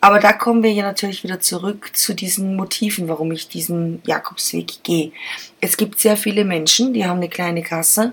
[0.00, 4.82] Aber da kommen wir ja natürlich wieder zurück zu diesen Motiven, warum ich diesen Jakobsweg
[4.82, 5.12] gehe.
[5.60, 8.12] Es gibt sehr viele Menschen, die haben eine kleine Kasse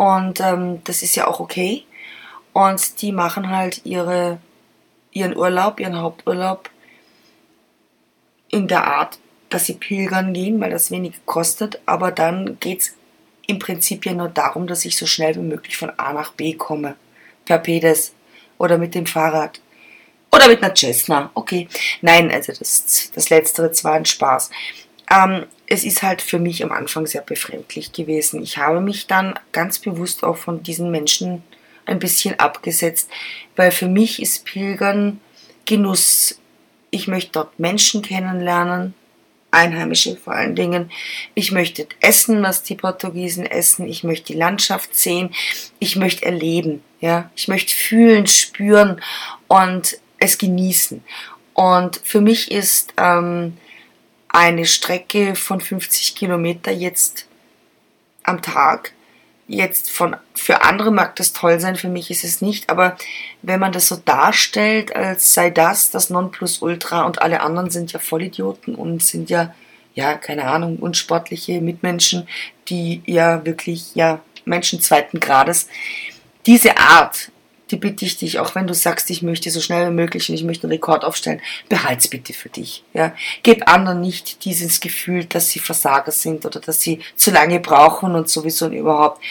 [0.00, 1.84] und ähm, das ist ja auch okay.
[2.54, 4.38] Und die machen halt ihre,
[5.12, 6.70] ihren Urlaub, ihren Haupturlaub
[8.48, 9.18] in der Art,
[9.50, 11.82] dass sie pilgern gehen, weil das wenig kostet.
[11.84, 12.94] Aber dann geht es
[13.46, 16.54] im Prinzip ja nur darum, dass ich so schnell wie möglich von A nach B
[16.54, 16.96] komme.
[17.44, 18.14] Per Pedes
[18.56, 19.60] oder mit dem Fahrrad.
[20.32, 21.68] Oder mit einer Cessna, okay.
[22.00, 24.48] Nein, also das, das Letztere war ein Spaß.
[25.10, 28.42] Ähm, es ist halt für mich am Anfang sehr befremdlich gewesen.
[28.42, 31.42] Ich habe mich dann ganz bewusst auch von diesen Menschen
[31.86, 33.10] ein bisschen abgesetzt,
[33.56, 35.20] weil für mich ist Pilgern
[35.66, 36.40] Genuss.
[36.90, 38.94] Ich möchte dort Menschen kennenlernen,
[39.52, 40.90] Einheimische vor allen Dingen.
[41.34, 43.88] Ich möchte essen, was die Portugiesen essen.
[43.88, 45.30] Ich möchte die Landschaft sehen.
[45.78, 46.82] Ich möchte erleben.
[47.00, 49.00] Ja, ich möchte fühlen, spüren
[49.48, 51.02] und es genießen.
[51.54, 53.56] Und für mich ist ähm,
[54.32, 57.26] eine Strecke von 50 Kilometer jetzt
[58.22, 58.92] am Tag
[59.50, 62.96] jetzt von für andere mag das toll sein, für mich ist es nicht, aber
[63.42, 67.98] wenn man das so darstellt, als sei das das Nonplusultra und alle anderen sind ja
[67.98, 69.52] Vollidioten und sind ja
[69.94, 72.28] ja keine Ahnung unsportliche Mitmenschen,
[72.68, 75.68] die ja wirklich ja Menschen zweiten Grades.
[76.46, 77.32] Diese Art
[77.70, 80.34] die bitte ich dich, auch wenn du sagst, ich möchte so schnell wie möglich und
[80.34, 82.84] ich möchte einen Rekord aufstellen, behalt's bitte für dich.
[82.92, 83.14] Ja?
[83.42, 88.14] Gib anderen nicht dieses Gefühl, dass sie Versager sind oder dass sie zu lange brauchen
[88.14, 89.22] und sowieso und überhaupt.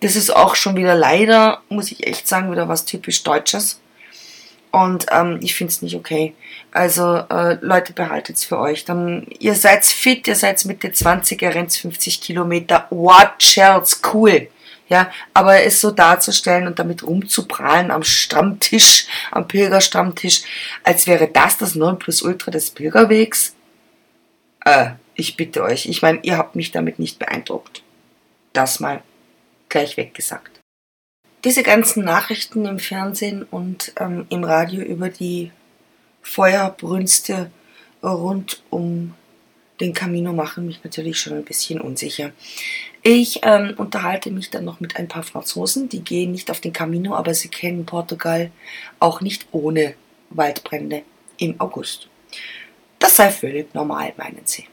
[0.00, 3.80] Das ist auch schon wieder leider, muss ich echt sagen, wieder was typisch Deutsches.
[4.72, 6.34] Und ähm, ich finde es nicht okay.
[6.70, 8.84] Also äh, Leute, behaltet's für euch.
[8.84, 12.86] Dann, ihr seid fit, ihr seid Mitte 20, ihr rennt 50 Kilometer.
[12.90, 14.48] Watch else, cool.
[14.90, 20.42] Ja, aber es so darzustellen und damit rumzuprallen am Stammtisch, am Pilgerstammtisch,
[20.82, 23.54] als wäre das das Nonplusultra des Pilgerwegs,
[24.64, 27.82] äh, ich bitte euch, ich meine, ihr habt mich damit nicht beeindruckt.
[28.52, 29.02] Das mal
[29.68, 30.60] gleich weggesagt.
[31.44, 35.52] Diese ganzen Nachrichten im Fernsehen und ähm, im Radio über die
[36.20, 37.50] Feuerbrünste
[38.02, 39.14] rund um
[39.80, 42.32] den Camino machen mich natürlich schon ein bisschen unsicher.
[43.02, 46.74] Ich ähm, unterhalte mich dann noch mit ein paar Franzosen, die gehen nicht auf den
[46.74, 48.50] Camino, aber sie kennen Portugal
[48.98, 49.94] auch nicht ohne
[50.28, 51.02] Waldbrände
[51.38, 52.08] im August.
[52.98, 54.66] Das sei völlig normal, meinen sie.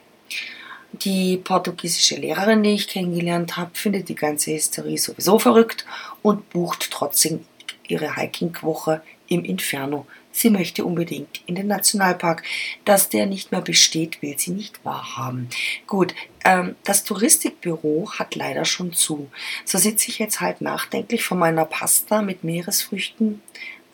[0.92, 5.86] Die portugiesische Lehrerin, die ich kennengelernt habe, findet die ganze Hysterie sowieso verrückt
[6.22, 7.46] und bucht trotzdem
[7.88, 10.06] ihre Hiking-Woche im Inferno
[10.38, 12.44] Sie möchte unbedingt in den Nationalpark.
[12.86, 15.50] Dass der nicht mehr besteht, will sie nicht wahrhaben.
[15.88, 16.14] Gut,
[16.46, 19.32] ähm, das Touristikbüro hat leider schon zu.
[19.66, 23.42] So sitze ich jetzt halt nachdenklich vor meiner Pasta mit Meeresfrüchten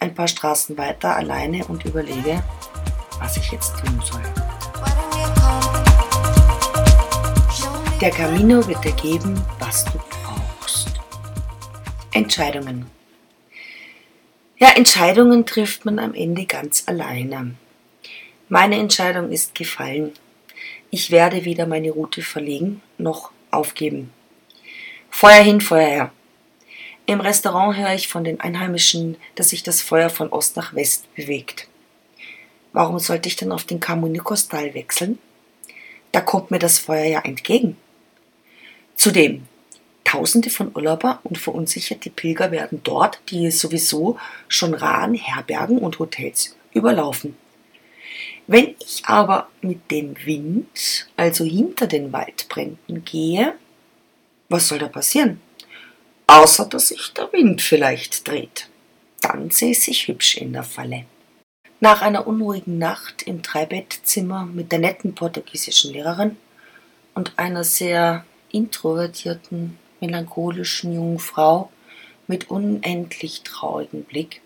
[0.02, 2.44] ein paar Straßen weiter alleine und überlege,
[3.20, 4.22] was ich jetzt tun soll.
[8.02, 10.92] Der Camino wird dir geben, was du brauchst.
[12.12, 12.93] Entscheidungen.
[14.58, 17.56] Ja, Entscheidungen trifft man am Ende ganz alleine.
[18.50, 20.14] Meine Entscheidung ist gefallen.
[20.92, 24.12] Ich werde weder meine Route verlegen noch aufgeben.
[25.10, 26.12] Feuer hin, Feuer her.
[27.06, 31.14] Im Restaurant höre ich von den Einheimischen, dass sich das Feuer von Ost nach West
[31.16, 31.68] bewegt.
[32.72, 35.20] Warum sollte ich dann auf den Kamunikostal wechseln?
[36.12, 37.76] Da kommt mir das Feuer ja entgegen.
[38.96, 39.48] Zudem,
[40.14, 46.56] Tausende von Urlauber und verunsicherte Pilger werden dort die sowieso schon raren Herbergen und Hotels
[46.72, 47.36] überlaufen.
[48.46, 53.56] Wenn ich aber mit dem Wind, also hinter den Waldbränden gehe,
[54.50, 55.42] was soll da passieren?
[56.28, 58.70] Außer dass sich der Wind vielleicht dreht.
[59.20, 61.06] Dann säße ich hübsch in der Falle.
[61.80, 66.38] Nach einer unruhigen Nacht im Dreibettzimmer mit der netten portugiesischen Lehrerin
[67.16, 71.72] und einer sehr introvertierten melancholischen jungen Frau
[72.28, 74.42] mit unendlich traurigem Blick,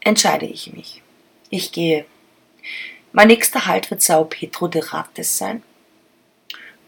[0.00, 1.02] entscheide ich mich.
[1.50, 2.04] Ich gehe.
[3.12, 5.62] Mein nächster Halt wird Sao Pedro de Rates sein.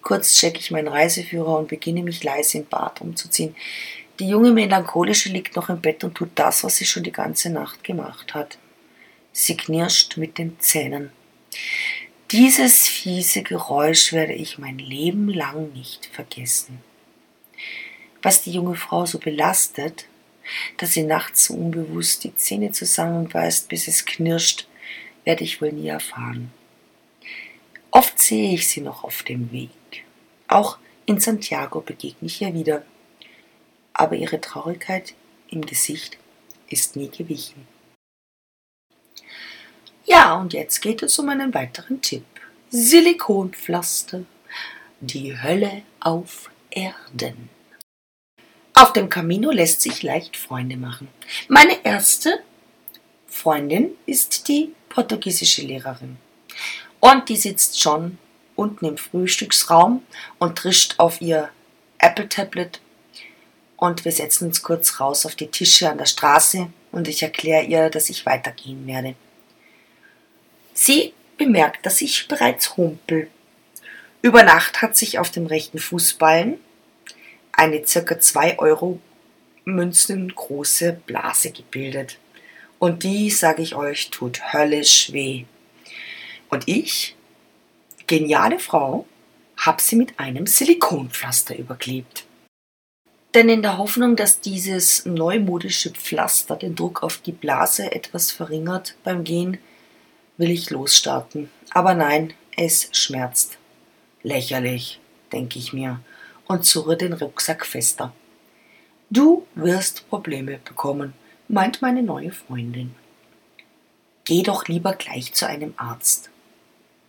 [0.03, 3.57] Kurz checke ich meinen Reiseführer und beginne mich leise im Bad umzuziehen.
[4.19, 7.51] Die junge Melancholische liegt noch im Bett und tut das, was sie schon die ganze
[7.51, 8.59] Nacht gemacht hat.
[9.33, 11.11] Sie knirscht mit den Zähnen.
[12.31, 16.81] Dieses fiese Geräusch werde ich mein Leben lang nicht vergessen
[18.23, 20.07] was die junge Frau so belastet,
[20.77, 24.69] dass sie nachts so unbewusst die Zähne zusammenbeißt, bis es knirscht,
[25.25, 26.53] werde ich wohl nie erfahren.
[27.91, 29.71] Oft sehe ich sie noch auf dem Weg.
[30.49, 32.85] Auch in Santiago begegne ich ihr wieder.
[33.93, 35.15] Aber ihre Traurigkeit
[35.49, 36.19] im Gesicht
[36.69, 37.67] ist nie gewichen.
[40.05, 42.25] Ja, und jetzt geht es um einen weiteren Tipp.
[42.71, 44.25] Silikonpflaster.
[45.01, 47.56] Die Hölle auf Erden.
[48.79, 51.09] Auf dem Camino lässt sich leicht Freunde machen.
[51.49, 52.41] Meine erste
[53.27, 56.19] Freundin ist die portugiesische Lehrerin.
[57.01, 58.19] Und die sitzt schon
[58.55, 60.03] unten im Frühstücksraum
[60.39, 61.49] und trischt auf ihr
[61.97, 62.83] Apple-Tablet.
[63.79, 67.65] Und wir setzen uns kurz raus auf die Tische an der Straße und ich erkläre
[67.65, 69.15] ihr, dass ich weitergehen werde.
[70.75, 73.31] Sie bemerkt, dass ich bereits humpel.
[74.21, 76.59] Über Nacht hat sich auf dem rechten Fußballen
[77.57, 79.01] eine circa 2 Euro
[79.65, 82.19] Münzen große Blase gebildet.
[82.79, 85.45] Und die, sage ich euch, tut höllisch weh.
[86.51, 87.17] Und ich,
[88.07, 89.07] geniale Frau,
[89.57, 92.27] hab sie mit einem Silikonpflaster überklebt.
[93.35, 98.95] Denn in der Hoffnung, dass dieses neumodische Pflaster den Druck auf die Blase etwas verringert
[99.03, 99.59] beim Gehen,
[100.37, 101.51] will ich losstarten.
[101.71, 103.59] Aber nein, es schmerzt.
[104.23, 105.01] Lächerlich,
[105.33, 106.01] denke ich mir
[106.47, 108.13] und zurre den Rucksack fester.
[109.11, 111.13] Du wirst Probleme bekommen,
[111.49, 112.95] meint meine neue Freundin.
[114.25, 116.31] Geh doch lieber gleich zu einem Arzt.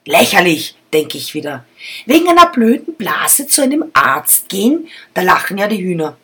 [0.05, 1.65] Lächerlich, denke ich wieder.
[2.05, 6.17] Wegen einer blöden Blase zu einem Arzt gehen, da lachen ja die Hühner.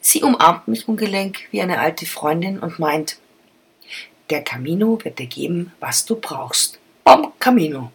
[0.00, 3.18] Sie umarmt mich ungelenk wie eine alte Freundin und meint,
[4.30, 6.78] der Camino wird dir geben, was du brauchst.
[7.04, 7.90] Bom Camino.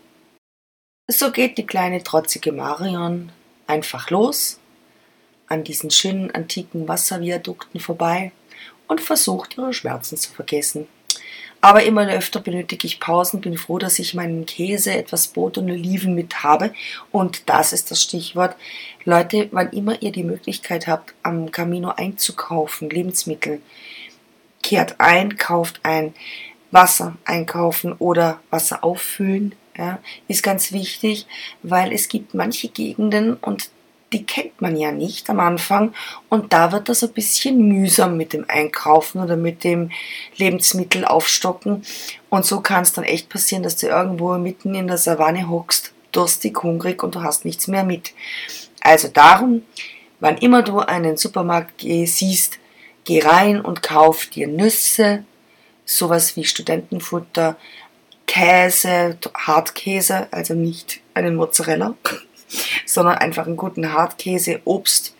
[1.08, 3.32] So geht die kleine trotzige Marion
[3.68, 4.59] einfach los,
[5.47, 8.32] an diesen schönen antiken Wasserviadukten vorbei
[8.88, 10.88] und versucht ihre Schmerzen zu vergessen.
[11.61, 15.72] Aber immer öfter benötige ich Pausen, bin froh, dass ich meinen Käse, etwas Brot und
[15.72, 16.72] Oliven mit habe.
[17.11, 18.55] Und das ist das Stichwort.
[19.03, 23.61] Leute, wann immer ihr die Möglichkeit habt, am Camino einzukaufen, Lebensmittel,
[24.61, 26.13] kehrt ein, kauft ein
[26.70, 31.26] Wasser einkaufen oder Wasser auffüllen, ja, ist ganz wichtig,
[31.63, 33.69] weil es gibt manche Gegenden und
[34.13, 35.93] die kennt man ja nicht am Anfang
[36.30, 39.91] und da wird das ein bisschen mühsam mit dem Einkaufen oder mit dem
[40.38, 41.84] Lebensmittel aufstocken
[42.30, 45.91] und so kann es dann echt passieren, dass du irgendwo mitten in der Savanne hockst,
[46.11, 48.13] durstig, hungrig und du hast nichts mehr mit.
[48.82, 49.63] Also darum,
[50.19, 52.59] wann immer du einen Supermarkt siehst,
[53.03, 55.26] geh rein und kauf dir Nüsse,
[55.86, 57.57] sowas wie Studentenfutter,
[58.28, 61.95] Käse, Hartkäse, also nicht einen Mozzarella,
[62.86, 65.15] sondern einfach einen guten Hartkäse, Obst,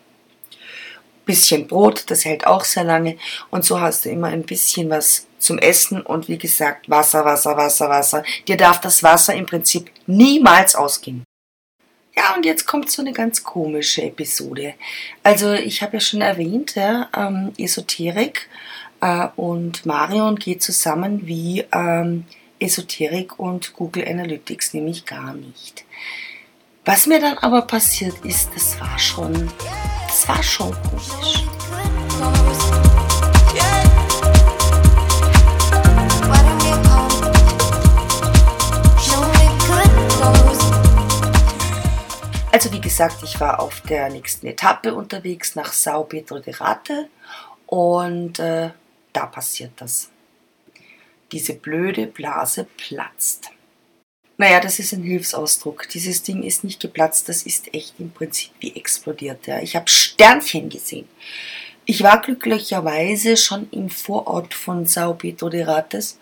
[1.26, 3.18] bisschen Brot, das hält auch sehr lange
[3.50, 7.58] und so hast du immer ein bisschen was zum Essen und wie gesagt Wasser, Wasser,
[7.58, 8.24] Wasser, Wasser.
[8.48, 11.24] Dir darf das Wasser im Prinzip niemals ausgehen.
[12.16, 14.76] Ja, und jetzt kommt so eine ganz komische Episode.
[15.22, 18.48] Also ich habe ja schon erwähnt, ja, ähm, Esoterik
[19.02, 22.26] äh, und Marion geht zusammen wie ähm,
[22.60, 25.86] Esoterik und Google Analytics, nämlich gar nicht.
[26.86, 29.52] Was mir dann aber passiert ist, das war schon,
[30.08, 31.44] das war schon komisch.
[42.52, 47.10] Also wie gesagt, ich war auf der nächsten Etappe unterwegs nach Sao Pedro de Rate
[47.66, 48.70] und äh,
[49.12, 50.10] da passiert das.
[51.32, 53.50] Diese blöde Blase platzt.
[54.38, 55.88] Naja, das ist ein Hilfsausdruck.
[55.90, 59.48] Dieses Ding ist nicht geplatzt, das ist echt im Prinzip wie explodiert.
[59.48, 59.62] Ja.
[59.62, 61.08] Ich habe Sternchen gesehen.
[61.86, 66.20] Ich war glücklicherweise schon im Vorort von Sao Pedro de Rates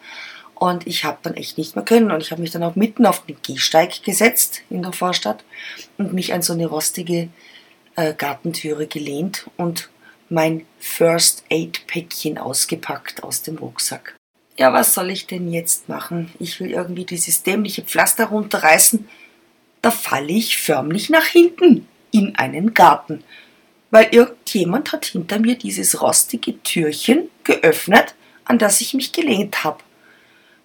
[0.56, 2.12] und ich habe dann echt nicht mehr können.
[2.12, 5.44] Und ich habe mich dann auch mitten auf den Gehsteig gesetzt in der Vorstadt
[5.98, 7.30] und mich an so eine rostige
[7.96, 9.90] äh, Gartentüre gelehnt und
[10.30, 14.16] mein First Aid Päckchen ausgepackt aus dem Rucksack
[14.58, 16.32] ja, was soll ich denn jetzt machen?
[16.40, 19.08] Ich will irgendwie dieses dämliche Pflaster runterreißen.
[19.82, 23.24] Da falle ich förmlich nach hinten in einen Garten,
[23.90, 28.14] weil irgendjemand hat hinter mir dieses rostige Türchen geöffnet,
[28.46, 29.80] an das ich mich gelehnt habe.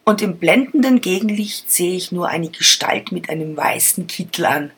[0.05, 4.71] Und im blendenden Gegenlicht sehe ich nur eine Gestalt mit einem weißen Kittel an.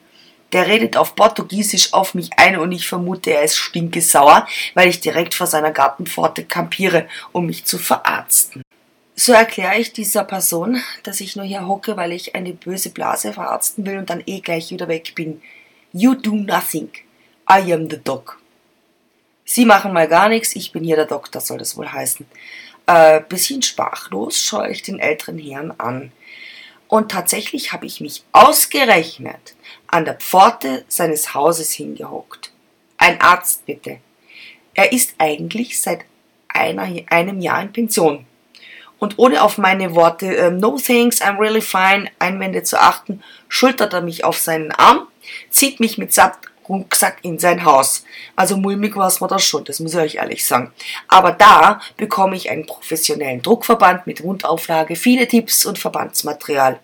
[0.53, 5.01] Der redet auf Portugiesisch auf mich ein und ich vermute, er ist stinkesauer, weil ich
[5.01, 8.63] direkt vor seiner Gartenpforte kampiere, um mich zu verarzten.
[9.23, 13.35] So erkläre ich dieser Person, dass ich nur hier hocke, weil ich eine böse Blase
[13.35, 15.43] verarzten will und dann eh gleich wieder weg bin.
[15.93, 16.89] You do nothing.
[17.47, 18.41] I am the doc.
[19.45, 22.25] Sie machen mal gar nichts, ich bin hier der Doktor, soll das wohl heißen.
[22.87, 26.12] Äh, bisschen sprachlos schaue ich den älteren Herrn an.
[26.89, 29.55] Und tatsächlich habe ich mich ausgerechnet
[29.89, 32.53] an der Pforte seines Hauses hingehockt.
[32.97, 33.99] Ein Arzt bitte.
[34.73, 36.07] Er ist eigentlich seit
[36.49, 38.25] einer, einem Jahr in Pension
[39.01, 43.93] und ohne auf meine Worte äh, No thanks, I'm really fine Einwände zu achten, schultert
[43.93, 45.09] er mich auf seinen Arm,
[45.51, 46.39] zieht mich mit satt
[46.69, 48.05] Rucksack in sein Haus.
[48.37, 50.73] Also mulmig war es mir das schon, das muss ich euch ehrlich sagen.
[51.09, 56.79] Aber da bekomme ich einen professionellen Druckverband mit Rundauflage, viele Tipps und Verbandsmaterial.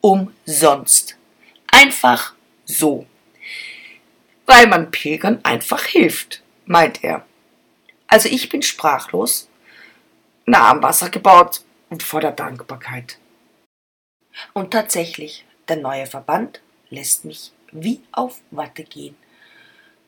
[0.00, 1.16] Umsonst.
[1.70, 2.32] Einfach
[2.64, 3.06] so.
[4.46, 7.24] Weil man Pilgern einfach hilft, meint er.
[8.08, 9.49] Also ich bin sprachlos
[10.50, 13.18] nah am Wasser gebaut und voller Dankbarkeit.
[14.52, 19.16] Und tatsächlich, der neue Verband lässt mich wie auf Watte gehen.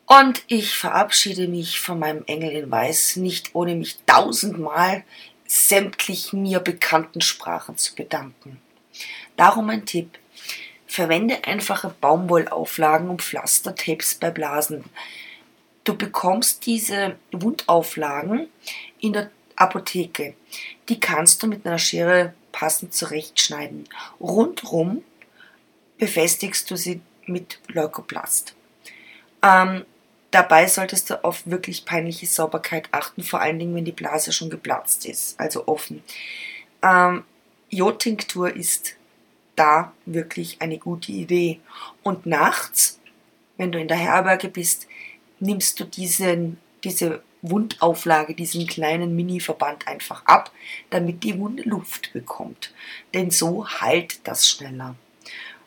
[0.06, 5.04] Und ich verabschiede mich von meinem Engel in Weiß, nicht ohne mich tausendmal
[5.46, 8.60] sämtlich mir bekannten Sprachen zu bedanken.
[9.36, 10.18] Darum ein Tipp.
[10.86, 14.84] Verwende einfache Baumwollauflagen und Pflastertapes bei Blasen.
[15.84, 18.48] Du bekommst diese Wundauflagen
[19.00, 20.34] in der Apotheke.
[20.88, 23.88] Die kannst du mit einer Schere passend zurechtschneiden.
[24.20, 25.02] Rundrum
[25.98, 28.54] befestigst du sie mit Leukoplast.
[29.42, 29.84] Ähm,
[30.30, 34.50] dabei solltest du auf wirklich peinliche Sauberkeit achten, vor allen Dingen, wenn die Blase schon
[34.50, 36.02] geplatzt ist, also offen.
[36.82, 37.24] Ähm,
[37.70, 38.96] Jodtinktur ist
[39.56, 41.60] da wirklich eine gute Idee.
[42.02, 43.00] Und nachts,
[43.56, 44.86] wenn du in der Herberge bist,
[45.40, 50.52] nimmst du diesen, diese Wundauflage, diesen kleinen Mini-Verband einfach ab,
[50.90, 52.72] damit die Wunde Luft bekommt.
[53.12, 54.94] Denn so heilt das schneller.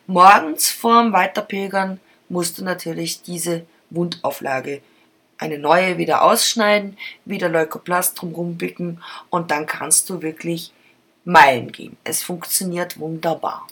[0.06, 4.80] Morgens vorm Weiterpilgern musst du natürlich diese Wundauflage
[5.38, 10.72] eine neue wieder ausschneiden, wieder Leukoplast drumherum bicken und dann kannst du wirklich
[11.24, 11.96] Meilen gehen.
[12.04, 13.66] Es funktioniert wunderbar.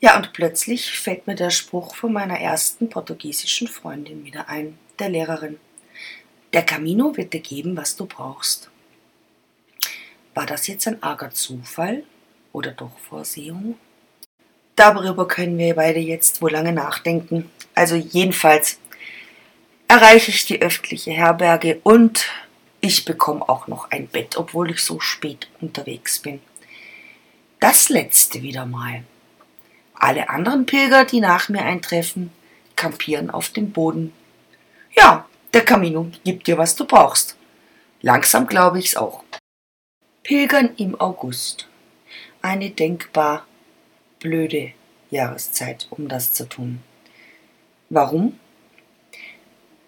[0.00, 5.08] Ja, und plötzlich fällt mir der Spruch von meiner ersten portugiesischen Freundin wieder ein, der
[5.08, 5.58] Lehrerin.
[6.52, 8.70] Der Camino wird dir geben, was du brauchst.
[10.34, 12.04] War das jetzt ein arger Zufall
[12.52, 13.78] oder doch Vorsehung?
[14.76, 17.50] Darüber können wir beide jetzt wohl lange nachdenken.
[17.74, 18.78] Also jedenfalls
[19.88, 22.26] erreiche ich die öffentliche Herberge und
[22.80, 26.40] ich bekomme auch noch ein Bett, obwohl ich so spät unterwegs bin.
[27.58, 29.02] Das letzte wieder mal.
[29.94, 32.30] Alle anderen Pilger, die nach mir eintreffen,
[32.76, 34.12] kampieren auf dem Boden.
[34.94, 35.26] Ja,
[35.56, 37.34] der Camino gibt dir, was du brauchst.
[38.02, 39.24] Langsam glaube ich's auch.
[40.22, 41.66] Pilgern im August.
[42.42, 43.46] Eine denkbar
[44.20, 44.72] blöde
[45.10, 46.82] Jahreszeit, um das zu tun.
[47.88, 48.38] Warum?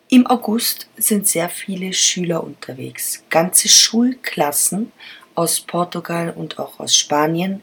[0.09, 3.25] Im August sind sehr viele Schüler unterwegs.
[3.29, 4.91] Ganze Schulklassen
[5.35, 7.63] aus Portugal und auch aus Spanien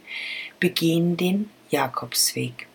[0.60, 2.68] begehen den Jakobsweg.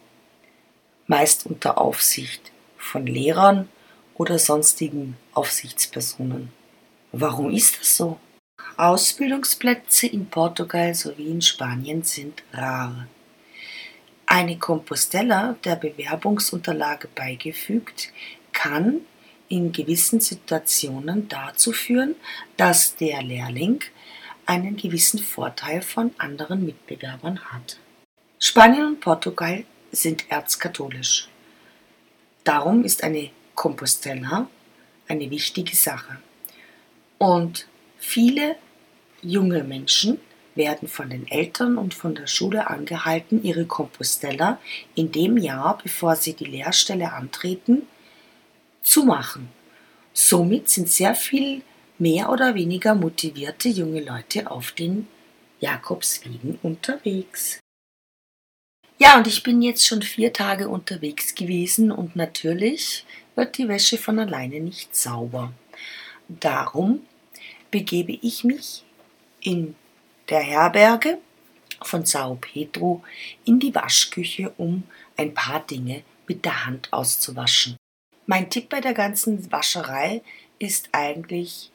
[1.07, 3.69] Meist unter Aufsicht von Lehrern
[4.21, 6.51] oder sonstigen Aufsichtspersonen.
[7.11, 8.21] Warum ist das so?
[8.77, 13.07] Ausbildungsplätze in Portugal sowie in Spanien sind rar.
[14.27, 18.13] Eine Compostella der Bewerbungsunterlage beigefügt,
[18.53, 19.01] kann
[19.49, 22.15] in gewissen Situationen dazu führen,
[22.59, 23.81] dass der Lehrling
[24.45, 27.79] einen gewissen Vorteil von anderen Mitbewerbern hat.
[28.39, 31.31] Spanien und Portugal sind erzkatholisch.
[32.45, 33.31] Darum ist eine
[33.61, 34.49] Compostella
[35.07, 36.17] eine wichtige Sache.
[37.19, 37.67] Und
[37.99, 38.57] viele
[39.21, 40.19] junge Menschen
[40.55, 44.59] werden von den Eltern und von der Schule angehalten, ihre Compostella
[44.95, 47.83] in dem Jahr, bevor sie die Lehrstelle antreten,
[48.81, 49.51] zu machen.
[50.15, 51.61] Somit sind sehr viel
[51.99, 55.07] mehr oder weniger motivierte junge Leute auf den
[55.61, 57.61] Jakobswegen unterwegs.
[59.03, 63.07] Ja, und ich bin jetzt schon vier Tage unterwegs gewesen und natürlich
[63.41, 65.51] wird die Wäsche von alleine nicht sauber.
[66.29, 67.01] Darum
[67.71, 68.85] begebe ich mich
[69.41, 69.75] in
[70.29, 71.17] der Herberge
[71.81, 73.03] von Sao Pedro
[73.47, 74.83] in die Waschküche, um
[75.17, 77.77] ein paar Dinge mit der Hand auszuwaschen.
[78.27, 80.21] Mein Tipp bei der ganzen Wascherei
[80.59, 81.71] ist eigentlich,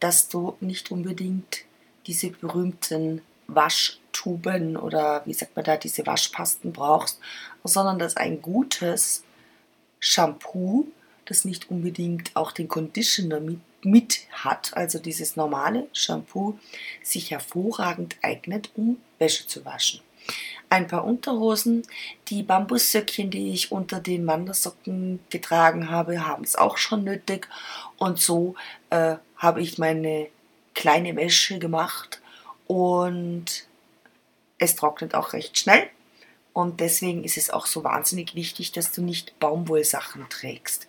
[0.00, 1.66] dass du nicht unbedingt
[2.06, 7.20] diese berühmten Waschtuben oder wie sagt man da, diese Waschpasten brauchst,
[7.64, 9.24] sondern dass ein gutes
[10.00, 10.88] Shampoo,
[11.24, 16.58] das nicht unbedingt auch den Conditioner mit, mit hat, also dieses normale Shampoo,
[17.02, 20.00] sich hervorragend eignet, um Wäsche zu waschen
[20.72, 21.82] ein paar Unterhosen.
[22.28, 27.46] Die Bambussöckchen, die ich unter den Wandersocken getragen habe, haben es auch schon nötig.
[27.98, 28.54] Und so
[28.88, 30.28] äh, habe ich meine
[30.74, 32.22] kleine Wäsche gemacht
[32.66, 33.66] und
[34.58, 35.90] es trocknet auch recht schnell.
[36.52, 40.86] Und deswegen ist es auch so wahnsinnig wichtig, dass du nicht Baumwollsachen trägst.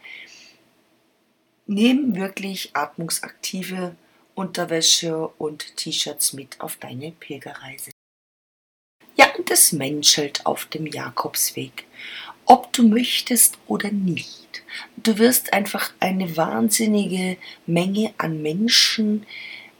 [1.66, 3.96] Nimm wirklich atmungsaktive
[4.36, 7.92] Unterwäsche und T-Shirts mit auf deine Pilgerreise.
[9.16, 11.86] Ja, und es menschelt auf dem Jakobsweg.
[12.46, 14.64] Ob du möchtest oder nicht.
[14.98, 19.26] Du wirst einfach eine wahnsinnige Menge an Menschen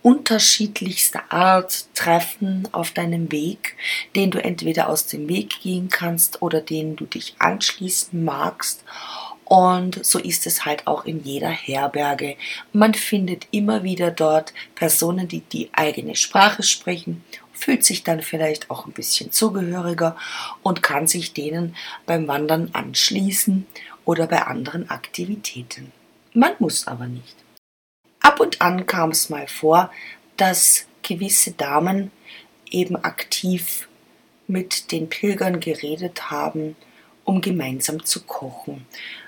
[0.04, 3.76] unterschiedlichster Art treffen auf deinem Weg,
[4.16, 8.84] den du entweder aus dem Weg gehen kannst oder den du dich anschließen magst.
[9.46, 12.38] Und so ist es halt auch in jeder Herberge.
[12.72, 17.24] Man findet immer wieder dort Personen, die die eigene Sprache sprechen
[17.64, 20.18] fühlt sich dann vielleicht auch ein bisschen zugehöriger
[20.64, 21.76] und kann sich denen
[22.06, 23.66] beim Wandern anschließen
[24.04, 25.94] oder bei anderen Aktivitäten.
[26.34, 27.43] Man muss aber nicht.
[28.24, 29.92] Ab und an kam es mal vor,
[30.38, 32.12] dass gewisse Damen
[32.72, 33.88] eben aktiv
[34.48, 36.76] mit den Pilgern geredet haben,
[37.26, 38.86] um gemeinsam zu kochen.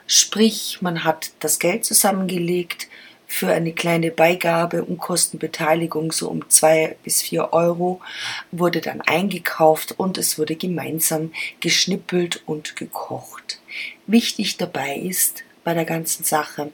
[0.08, 2.88] Sprich, man hat das Geld zusammengelegt
[3.28, 8.02] für eine kleine Beigabe, Unkostenbeteiligung so um zwei bis vier Euro,
[8.52, 13.60] wurde dann eingekauft und es wurde gemeinsam geschnippelt und gekocht.
[14.08, 16.72] Wichtig dabei ist bei der ganzen Sache,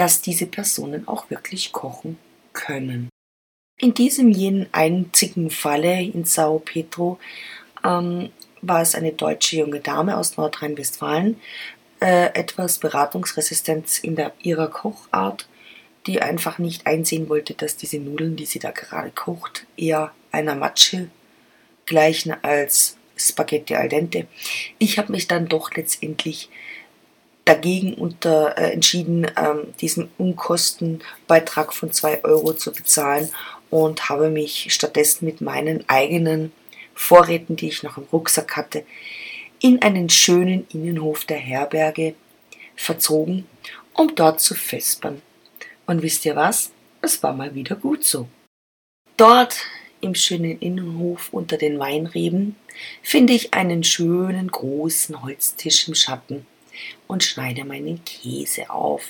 [0.00, 2.16] dass diese Personen auch wirklich kochen
[2.54, 3.10] können.
[3.78, 7.18] In diesem jenen einzigen Falle in Sao Pedro
[7.84, 8.30] ähm,
[8.62, 11.38] war es eine deutsche junge Dame aus Nordrhein-Westfalen,
[12.00, 15.46] äh, etwas Beratungsresistenz in der, ihrer Kochart,
[16.06, 20.54] die einfach nicht einsehen wollte, dass diese Nudeln, die sie da gerade kocht, eher einer
[20.54, 21.10] Matsche
[21.84, 24.28] gleichen als Spaghetti al dente.
[24.78, 26.48] Ich habe mich dann doch letztendlich
[27.44, 33.30] dagegen unter, äh, entschieden, ähm, diesen Unkostenbeitrag von 2 Euro zu bezahlen
[33.70, 36.52] und habe mich stattdessen mit meinen eigenen
[36.94, 38.84] Vorräten, die ich noch im Rucksack hatte,
[39.60, 42.14] in einen schönen Innenhof der Herberge
[42.76, 43.46] verzogen,
[43.94, 45.22] um dort zu vespern.
[45.86, 46.72] Und wisst ihr was?
[47.02, 48.28] Es war mal wieder gut so.
[49.16, 49.56] Dort
[50.00, 52.56] im schönen Innenhof unter den Weinreben
[53.02, 56.46] finde ich einen schönen großen Holztisch im Schatten
[57.06, 59.04] und schneide meinen Käse auf.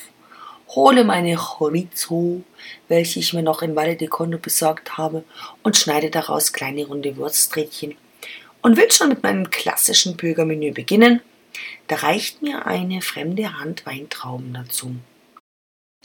[0.68, 2.42] Hole meine Chorizo,
[2.88, 5.24] welche ich mir noch in Valle de Condo besorgt habe,
[5.62, 7.96] und schneide daraus kleine runde Wursträdchen
[8.62, 11.20] und will schon mit meinem klassischen Pilgermenü beginnen,
[11.88, 14.94] da reicht mir eine fremde Hand Weintrauben dazu.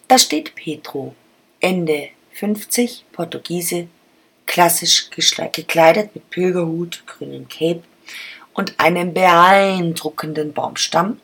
[0.07, 1.15] Da steht Petro,
[1.59, 3.87] Ende 50, Portugiese,
[4.45, 7.83] klassisch gekleidet mit Pilgerhut, grünem Cape
[8.55, 11.21] und einem beeindruckenden Baumstamm,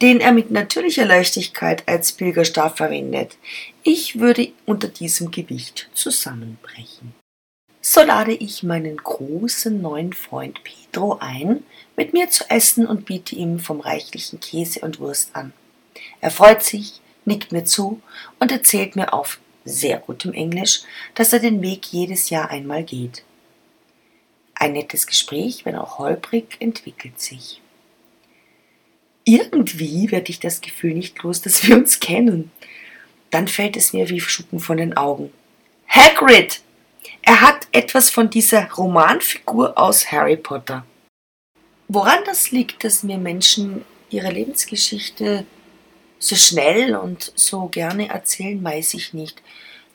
[0.00, 3.36] den er mit natürlicher Leichtigkeit als Pilgerstab verwendet.
[3.82, 7.14] Ich würde unter diesem Gewicht zusammenbrechen
[7.90, 11.64] so lade ich meinen großen neuen Freund Pedro ein,
[11.96, 15.54] mit mir zu essen und biete ihm vom reichlichen Käse und Wurst an.
[16.20, 18.02] Er freut sich, nickt mir zu
[18.40, 20.82] und erzählt mir auf sehr gutem Englisch,
[21.14, 23.24] dass er den Weg jedes Jahr einmal geht.
[24.60, 27.60] Ein nettes Gespräch, wenn auch holprig, entwickelt sich.
[29.24, 32.50] Irgendwie werde ich das Gefühl nicht los, dass wir uns kennen.
[33.30, 35.32] Dann fällt es mir wie Schuppen von den Augen.
[35.86, 36.60] Hagrid!
[37.22, 40.84] Er hat etwas von dieser Romanfigur aus Harry Potter.
[41.86, 45.46] Woran das liegt, dass mir Menschen ihre Lebensgeschichte
[46.18, 49.40] so schnell und so gerne erzählen, weiß ich nicht.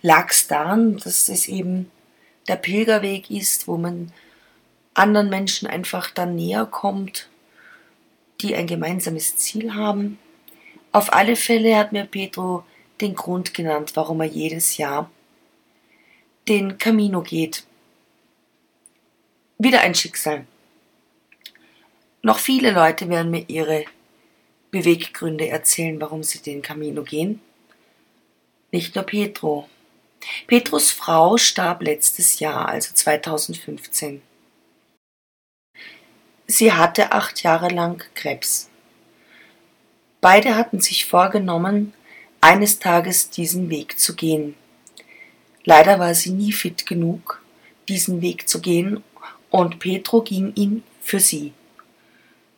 [0.02, 1.92] Lag es daran, dass es eben
[2.48, 4.14] der Pilgerweg ist, wo man
[4.94, 7.30] anderen Menschen einfach dann näher kommt,
[8.42, 10.20] die ein gemeinsames Ziel haben.
[10.92, 12.64] Auf alle Fälle hat mir Pedro
[13.02, 15.10] den Grund genannt, warum er jedes Jahr
[16.48, 17.64] den Camino geht.
[19.58, 20.46] Wieder ein Schicksal.
[22.22, 23.86] Noch viele Leute werden mir ihre
[24.72, 27.42] Beweggründe erzählen, warum sie den Camino gehen.
[28.72, 29.70] Nicht nur Petro.
[30.48, 34.22] Petros Frau starb letztes Jahr, also 2015.
[36.56, 38.70] Sie hatte acht Jahre lang Krebs.
[40.22, 41.96] Beide hatten sich vorgenommen,
[42.42, 44.54] eines Tages diesen Weg zu gehen.
[45.64, 47.42] Leider war sie nie fit genug,
[47.90, 49.04] diesen Weg zu gehen,
[49.50, 51.54] und Petro ging ihn für sie.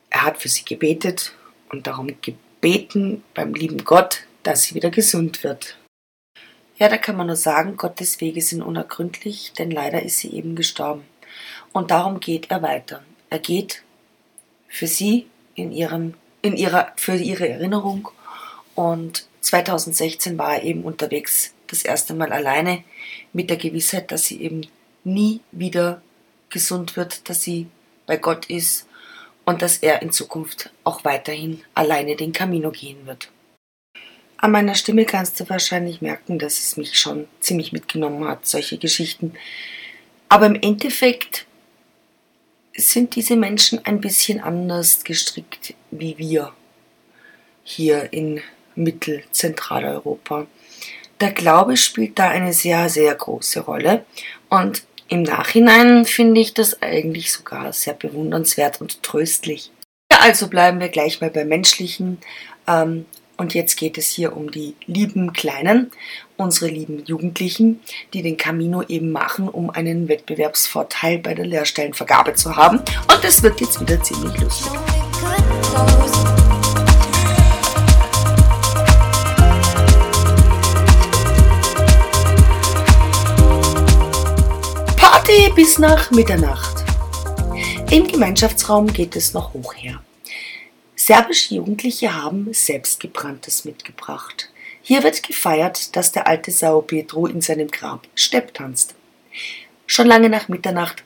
[0.10, 1.34] Er hat für sie gebetet
[1.70, 5.78] und darum gebeten beim lieben Gott, dass sie wieder gesund wird.
[6.76, 10.58] Ja, da kann man nur sagen, Gottes Wege sind unergründlich, denn leider ist sie eben
[10.58, 11.06] gestorben.
[11.72, 13.02] Und darum geht er weiter.
[13.30, 13.85] Er geht
[14.76, 18.10] für sie in ihrem, in ihrer, für ihre Erinnerung
[18.76, 22.84] und 2016 war er eben unterwegs das erste Mal alleine
[23.32, 24.68] mit der Gewissheit, dass sie eben
[25.06, 26.02] nie wieder
[26.50, 27.68] gesund wird, dass sie
[28.06, 28.86] bei Gott ist
[29.46, 33.30] und dass er in Zukunft auch weiterhin alleine den Camino gehen wird.
[34.38, 38.78] An meiner Stimme kannst du wahrscheinlich merken, dass es mich schon ziemlich mitgenommen hat, solche
[38.78, 39.36] Geschichten.
[40.28, 41.46] Aber im Endeffekt
[42.78, 46.54] sind diese Menschen ein bisschen anders gestrickt wie wir
[47.64, 48.42] hier in
[48.76, 50.48] Mittelzentraleuropa.
[51.22, 54.06] Der Glaube spielt da eine sehr, sehr große Rolle
[54.50, 59.72] und im Nachhinein finde ich das eigentlich sogar sehr bewundernswert und tröstlich.
[60.12, 62.18] Ja, also bleiben wir gleich mal beim Menschlichen.
[62.68, 63.06] Ähm,
[63.38, 65.92] Und jetzt geht es hier um die lieben Kleinen,
[66.38, 67.82] unsere lieben Jugendlichen,
[68.14, 72.80] die den Camino eben machen, um einen Wettbewerbsvorteil bei der Lehrstellenvergabe zu haben.
[72.80, 74.72] Und es wird jetzt wieder ziemlich lustig.
[84.98, 86.84] Party bis nach Mitternacht.
[87.92, 90.02] Im Gemeinschaftsraum geht es noch hoch her.
[90.96, 94.50] Serbische Jugendliche haben Selbstgebranntes mitgebracht.
[94.88, 98.94] Hier wird gefeiert, dass der alte Sao Pedro in seinem Grab Stepp tanzt.
[99.88, 101.04] Schon lange nach Mitternacht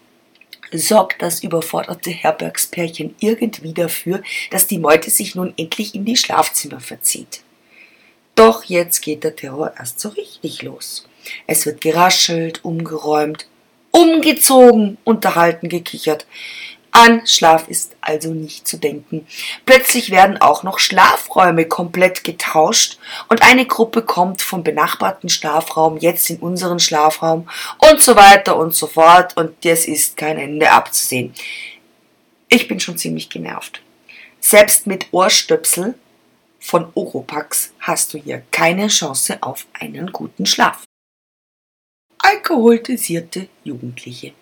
[0.74, 4.22] sorgt das überforderte Herbergspärchen irgendwie dafür,
[4.52, 7.40] dass die Meute sich nun endlich in die Schlafzimmer verzieht.
[8.36, 11.08] Doch jetzt geht der Terror erst so richtig los.
[11.48, 13.48] Es wird geraschelt, umgeräumt,
[13.92, 16.26] umgezogen, unterhalten, gekichert.
[16.92, 19.28] An Schlaf ist also nicht zu denken.
[19.66, 26.30] Plötzlich werden auch noch Schlafräume komplett getauscht und eine Gruppe kommt vom benachbarten Schlafraum jetzt
[26.30, 31.34] in unseren Schlafraum und so weiter und so fort und es ist kein Ende abzusehen.
[32.48, 33.82] Ich bin schon ziemlich genervt.
[34.40, 35.94] Selbst mit Ohrstöpsel
[36.60, 40.84] von Oropax hast du hier keine Chance auf einen guten Schlaf.
[42.18, 44.34] Alkoholisierte Jugendliche.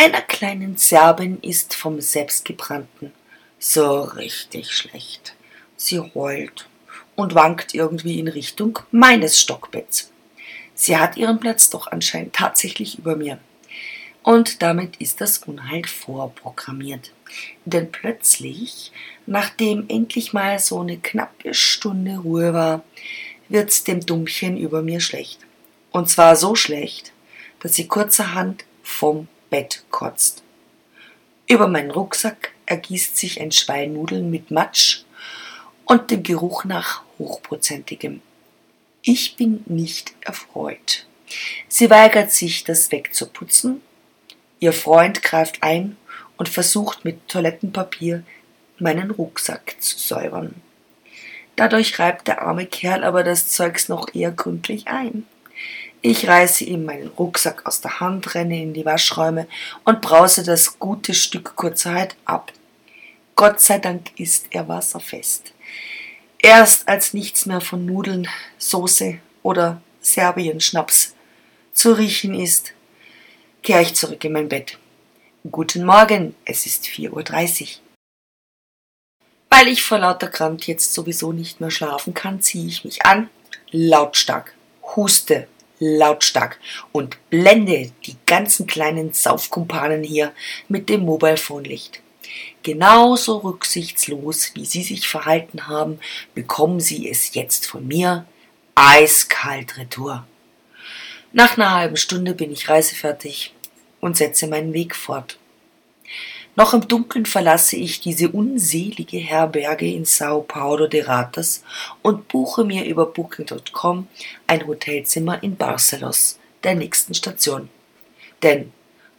[0.00, 3.10] Einer kleinen Serbin ist vom Selbstgebrannten
[3.58, 5.34] so richtig schlecht.
[5.76, 6.68] Sie heult
[7.16, 10.12] und wankt irgendwie in Richtung meines Stockbetts.
[10.72, 13.40] Sie hat ihren Platz doch anscheinend tatsächlich über mir.
[14.22, 17.10] Und damit ist das Unheil vorprogrammiert.
[17.64, 18.92] Denn plötzlich,
[19.26, 22.84] nachdem endlich mal so eine knappe Stunde Ruhe war,
[23.48, 25.40] wird's dem Dummchen über mir schlecht.
[25.90, 27.10] Und zwar so schlecht,
[27.58, 30.42] dass sie kurzerhand vom Bett kotzt.
[31.48, 35.02] Über meinen Rucksack ergießt sich ein Schwall mit Matsch
[35.84, 38.20] und dem Geruch nach hochprozentigem.
[39.02, 41.06] Ich bin nicht erfreut.
[41.68, 43.80] Sie weigert sich, das wegzuputzen.
[44.60, 45.96] Ihr Freund greift ein
[46.36, 48.24] und versucht mit Toilettenpapier
[48.78, 50.54] meinen Rucksack zu säubern.
[51.56, 55.26] Dadurch reibt der arme Kerl aber das Zeugs noch eher gründlich ein.
[56.00, 59.48] Ich reiße ihm meinen Rucksack aus der Hand, renne in die Waschräume
[59.84, 62.52] und brause das gute Stück Kurzheit ab.
[63.34, 65.52] Gott sei Dank ist er wasserfest.
[66.38, 68.28] Erst als nichts mehr von Nudeln,
[68.58, 71.14] Soße oder Serbien-Schnaps
[71.72, 72.72] zu riechen ist,
[73.64, 74.78] kehre ich zurück in mein Bett.
[75.50, 77.68] Guten Morgen, es ist 4.30 Uhr.
[79.50, 83.28] Weil ich vor lauter Krampf jetzt sowieso nicht mehr schlafen kann, ziehe ich mich an,
[83.72, 84.54] lautstark,
[84.94, 85.48] huste
[85.78, 86.58] lautstark
[86.92, 90.32] und blende die ganzen kleinen Saufkumpanen hier
[90.68, 92.00] mit dem Mobilephone-Licht.
[92.62, 96.00] Genauso rücksichtslos, wie sie sich verhalten haben,
[96.34, 98.26] bekommen sie es jetzt von mir
[98.74, 100.26] eiskalt retour.
[101.32, 103.54] Nach einer halben Stunde bin ich reisefertig
[104.00, 105.38] und setze meinen Weg fort.
[106.58, 111.62] Noch im Dunkeln verlasse ich diese unselige Herberge in Sao Paulo de Ratas
[112.02, 114.08] und buche mir über Booking.com
[114.48, 117.68] ein Hotelzimmer in Barcelos, der nächsten Station.
[118.42, 118.72] Denn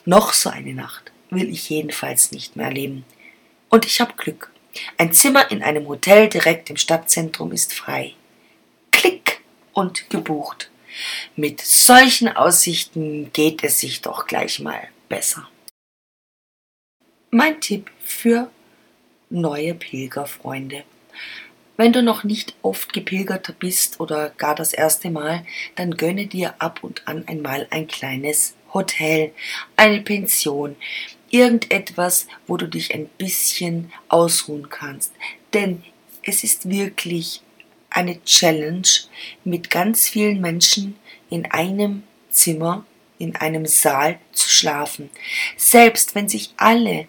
[0.03, 3.05] noch so eine Nacht will ich jedenfalls nicht mehr erleben.
[3.69, 4.51] Und ich habe Glück.
[4.97, 8.15] Ein Zimmer in einem Hotel direkt im Stadtzentrum ist frei.
[8.91, 9.39] Klick
[9.71, 10.69] und gebucht.
[11.37, 15.47] Mit solchen Aussichten geht es sich doch gleich mal besser.
[17.31, 18.49] Mein Tipp für
[19.29, 20.83] neue Pilgerfreunde.
[21.77, 26.55] Wenn du noch nicht oft gepilgert bist oder gar das erste Mal, dann gönne dir
[26.57, 29.31] ab und an einmal ein kleines Hotel,
[29.75, 30.75] eine Pension,
[31.29, 35.13] irgendetwas, wo du dich ein bisschen ausruhen kannst.
[35.53, 35.83] Denn
[36.23, 37.43] es ist wirklich
[37.91, 38.89] eine Challenge,
[39.43, 40.95] mit ganz vielen Menschen
[41.29, 42.01] in einem
[42.31, 42.85] Zimmer
[43.19, 45.11] in einem Saal zu schlafen.
[45.57, 47.07] Selbst wenn sich alle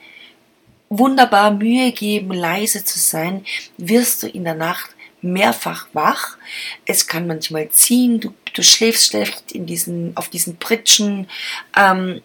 [0.90, 3.46] wunderbar Mühe geben, leise zu sein,
[3.78, 4.90] wirst du in der Nacht
[5.22, 6.36] mehrfach wach.
[6.84, 11.28] Es kann manchmal ziehen, du, du schläfst schlecht in diesen, auf diesen Pritschen,
[11.76, 12.20] ähm,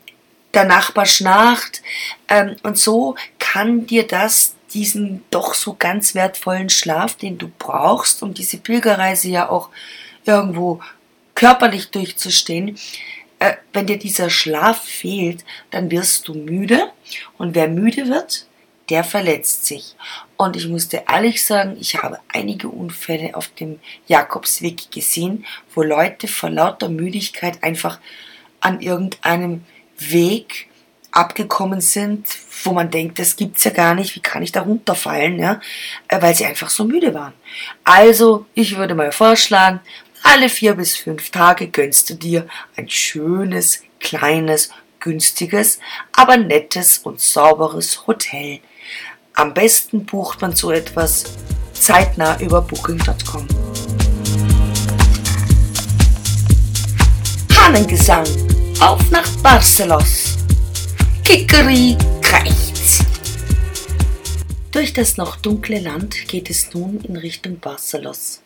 [0.54, 1.82] der Nachbar schnarcht
[2.30, 8.24] ähm, und so kann dir das diesen doch so ganz wertvollen Schlaf, den du brauchst,
[8.24, 9.70] um diese Pilgerreise ja auch
[10.26, 10.82] irgendwo
[11.36, 12.78] körperlich durchzustehen,
[13.46, 16.92] äh, wenn dir dieser Schlaf fehlt, dann wirst du müde.
[17.38, 18.48] Und wer müde wird,
[18.90, 19.96] der verletzt sich.
[20.38, 25.82] Und ich muss dir ehrlich sagen, ich habe einige Unfälle auf dem Jakobsweg gesehen, wo
[25.82, 28.00] Leute vor lauter Müdigkeit einfach
[28.60, 29.64] an irgendeinem
[29.98, 30.68] Weg
[31.12, 32.28] abgekommen sind,
[32.64, 35.62] wo man denkt, das gibt's ja gar nicht, wie kann ich da runterfallen, ja,
[36.10, 37.34] äh, weil sie einfach so müde waren.
[37.86, 39.80] Also, ich würde mal vorschlagen,
[40.26, 44.70] alle vier bis fünf Tage gönnst du dir ein schönes, kleines,
[45.00, 45.80] günstiges,
[46.12, 48.60] aber nettes und sauberes Hotel.
[49.34, 51.26] Am besten bucht man so etwas
[51.74, 53.48] zeitnah über booking.com.
[57.56, 58.26] Hahnengesang,
[58.80, 60.38] auf nach Barcelos.
[61.24, 63.04] Kikeri krächz.
[64.72, 68.42] Durch das noch dunkle Land geht es nun in Richtung Barcelos.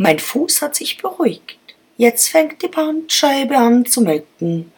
[0.00, 1.58] Mein Fuß hat sich beruhigt.
[1.96, 4.72] Jetzt fängt die Bandscheibe an zu mecken.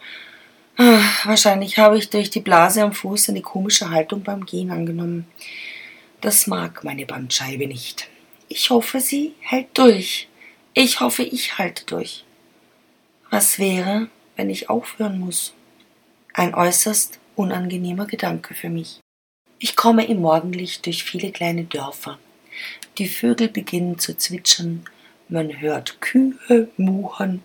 [0.77, 5.27] Ach, wahrscheinlich habe ich durch die Blase am Fuß eine komische Haltung beim Gehen angenommen.
[6.21, 8.07] Das mag meine Bandscheibe nicht.
[8.49, 10.27] Ich hoffe, sie hält durch.
[10.73, 12.23] Ich hoffe, ich halte durch.
[13.29, 15.53] Was wäre, wenn ich aufhören muss?
[16.33, 18.99] Ein äußerst unangenehmer Gedanke für mich.
[19.59, 22.17] Ich komme im Morgenlicht durch viele kleine Dörfer.
[22.97, 24.83] Die Vögel beginnen zu zwitschern,
[25.31, 27.43] man hört Kühe muhen,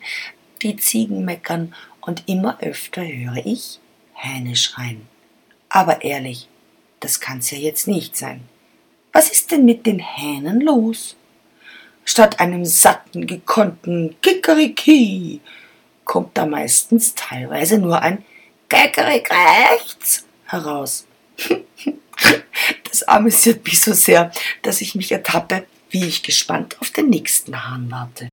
[0.62, 3.80] die Ziegen meckern und immer öfter höre ich
[4.14, 5.06] Hähne schreien.
[5.68, 6.48] Aber ehrlich,
[7.00, 8.40] das kann's ja jetzt nicht sein.
[9.12, 11.16] Was ist denn mit den Hähnen los?
[12.04, 15.40] Statt einem satten, gekonnten Kikeriki
[16.04, 18.24] kommt da meistens teilweise nur ein
[18.68, 21.06] Kikerik rechts heraus.
[22.90, 24.32] Das amüsiert mich so sehr,
[24.62, 28.28] dass ich mich ertappe, wie ich gespannt auf den nächsten Hahn warte.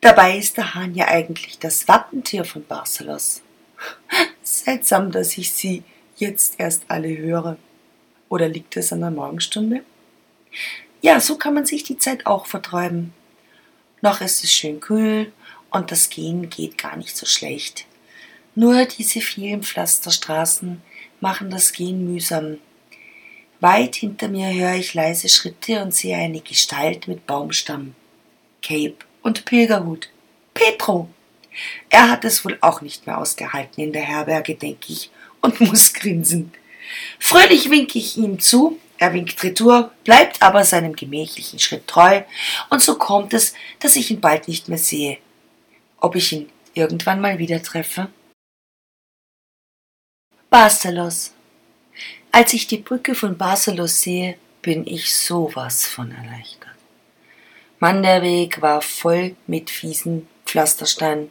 [0.00, 3.40] Dabei ist der Hahn ja eigentlich das Wappentier von Barcelos.
[4.42, 5.82] Seltsam, dass ich sie
[6.16, 7.56] jetzt erst alle höre.
[8.28, 9.82] Oder liegt es an der Morgenstunde?
[11.00, 13.12] Ja, so kann man sich die Zeit auch vertreiben.
[14.02, 15.32] Noch ist es schön kühl
[15.70, 17.86] und das Gehen geht gar nicht so schlecht.
[18.54, 20.82] Nur diese vielen Pflasterstraßen
[21.20, 22.58] machen das Gehen mühsam.
[23.64, 27.94] Weit hinter mir höre ich leise Schritte und sehe eine Gestalt mit Baumstamm.
[28.60, 30.10] Cape und Pilgerhut.
[30.52, 31.08] Petro.
[31.88, 35.10] Er hat es wohl auch nicht mehr ausgehalten in der Herberge, denke ich,
[35.40, 36.52] und muss grinsen.
[37.18, 42.20] Fröhlich winke ich ihm zu, er winkt retour, bleibt aber seinem gemächlichen Schritt treu,
[42.68, 45.16] und so kommt es, dass ich ihn bald nicht mehr sehe.
[46.00, 48.10] Ob ich ihn irgendwann mal wieder treffe?
[50.50, 51.32] Barcelos.
[52.34, 56.74] Als ich die Brücke von Barcelos sehe, bin ich sowas von erleichtert.
[57.78, 61.30] Mann, der Weg war voll mit fiesen Pflastersteinen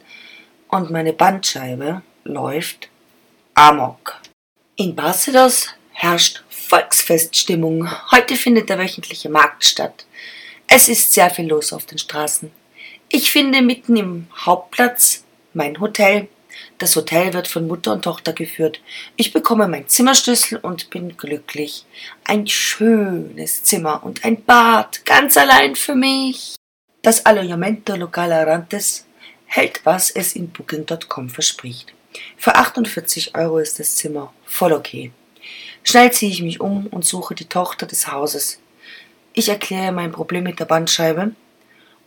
[0.68, 2.88] und meine Bandscheibe läuft
[3.52, 4.18] amok.
[4.76, 7.86] In Barcelos herrscht Volksfeststimmung.
[8.10, 10.06] Heute findet der wöchentliche Markt statt.
[10.68, 12.50] Es ist sehr viel los auf den Straßen.
[13.10, 16.28] Ich finde mitten im Hauptplatz mein Hotel.
[16.84, 18.78] Das Hotel wird von Mutter und Tochter geführt.
[19.16, 21.86] Ich bekomme meinen Zimmerschlüssel und bin glücklich.
[22.24, 26.56] Ein schönes Zimmer und ein Bad, ganz allein für mich.
[27.00, 29.06] Das Allojamento Local Arantes
[29.46, 31.94] hält, was es in Booking.com verspricht.
[32.36, 35.10] Für 48 Euro ist das Zimmer voll okay.
[35.84, 38.60] Schnell ziehe ich mich um und suche die Tochter des Hauses.
[39.32, 41.30] Ich erkläre mein Problem mit der Bandscheibe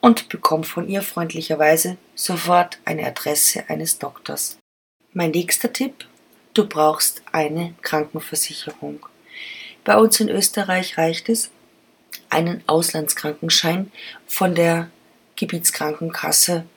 [0.01, 4.59] und bekomme von ihr freundlicherweise sofort eine Adresse eines Doktors.
[5.17, 6.05] Mein nächster Tipp,
[6.53, 9.03] du brauchst eine Krankenversicherung.
[9.83, 11.49] Bei uns in Österreich reicht es,
[12.29, 13.91] einen Auslandskrankenschein
[14.27, 14.91] von der
[15.35, 16.67] Gebietskrankenkasse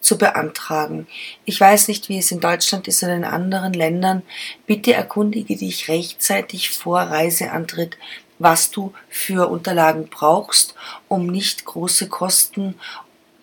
[0.00, 1.06] zu beantragen.
[1.44, 4.22] Ich weiß nicht, wie es in Deutschland ist oder in anderen Ländern.
[4.66, 7.98] Bitte erkundige dich rechtzeitig vor Reiseantritt,
[8.40, 10.74] was du für Unterlagen brauchst,
[11.06, 12.74] um nicht große Kosten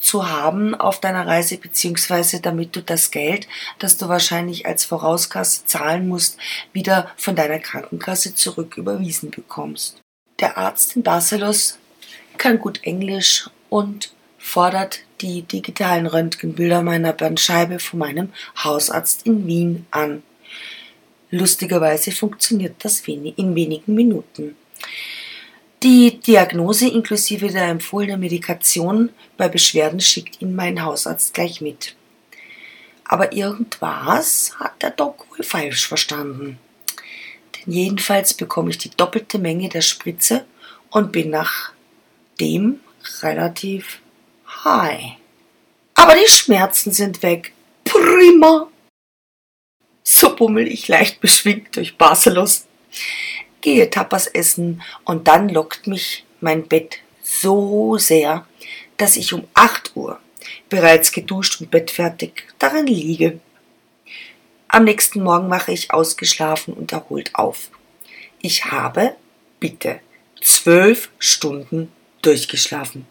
[0.03, 3.47] zu haben auf deiner Reise, beziehungsweise damit du das Geld,
[3.79, 6.37] das du wahrscheinlich als Vorauskasse zahlen musst,
[6.73, 10.01] wieder von deiner Krankenkasse zurück überwiesen bekommst.
[10.39, 11.79] Der Arzt in Barcelos
[12.37, 19.85] kann gut Englisch und fordert die digitalen Röntgenbilder meiner Bandscheibe von meinem Hausarzt in Wien
[19.91, 20.21] an.
[21.31, 24.55] Lustigerweise funktioniert das in wenigen Minuten.
[25.83, 31.97] Die Diagnose inklusive der empfohlenen Medikation bei Beschwerden schickt Ihnen mein Hausarzt gleich mit.
[33.03, 36.57] Aber irgendwas hat der Doc wohl falsch verstanden.
[37.57, 40.45] Denn jedenfalls bekomme ich die doppelte Menge der Spritze
[40.89, 41.73] und bin nach
[42.39, 42.79] dem
[43.21, 43.99] relativ
[44.63, 45.17] high.
[45.95, 47.51] Aber die Schmerzen sind weg.
[47.83, 48.69] Prima!
[50.01, 52.67] So bummel ich leicht beschwingt durch Barcelos
[53.63, 58.45] gehe Tapas essen und dann lockt mich mein Bett so sehr,
[58.97, 60.19] dass ich um acht Uhr
[60.69, 63.39] bereits geduscht und bettfertig darin liege.
[64.67, 67.69] Am nächsten Morgen wache ich ausgeschlafen und erholt auf.
[68.41, 69.15] Ich habe,
[69.59, 70.01] bitte,
[70.41, 71.91] zwölf Stunden
[72.21, 73.07] durchgeschlafen.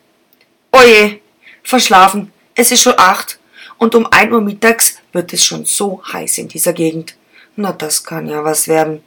[0.70, 1.20] Oje,
[1.62, 3.38] verschlafen, es ist schon acht
[3.78, 7.16] und um ein Uhr mittags wird es schon so heiß in dieser Gegend.
[7.56, 9.02] Na, das kann ja was werden.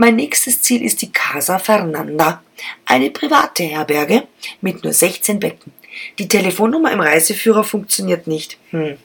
[0.00, 2.40] Mein nächstes Ziel ist die Casa Fernanda,
[2.86, 4.28] eine private Herberge
[4.60, 5.72] mit nur 16 Betten.
[6.20, 8.58] Die Telefonnummer im Reiseführer funktioniert nicht.
[8.70, 8.96] Hm.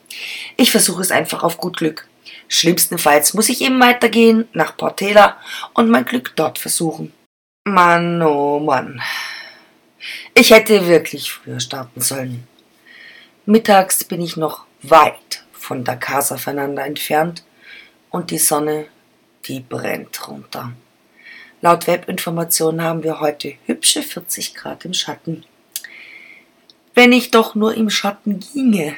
[0.55, 2.07] Ich versuche es einfach auf gut Glück.
[2.47, 5.37] Schlimmstenfalls muss ich eben weitergehen nach Portela
[5.73, 7.11] und mein Glück dort versuchen.
[7.63, 9.01] Mann, oh Mann.
[10.35, 12.47] Ich hätte wirklich früher starten sollen.
[13.47, 17.43] Mittags bin ich noch weit von der Casa Fernanda entfernt
[18.11, 18.85] und die Sonne,
[19.47, 20.73] die brennt runter.
[21.61, 25.45] Laut Webinformationen haben wir heute hübsche 40 Grad im Schatten.
[26.93, 28.95] Wenn ich doch nur im Schatten ginge.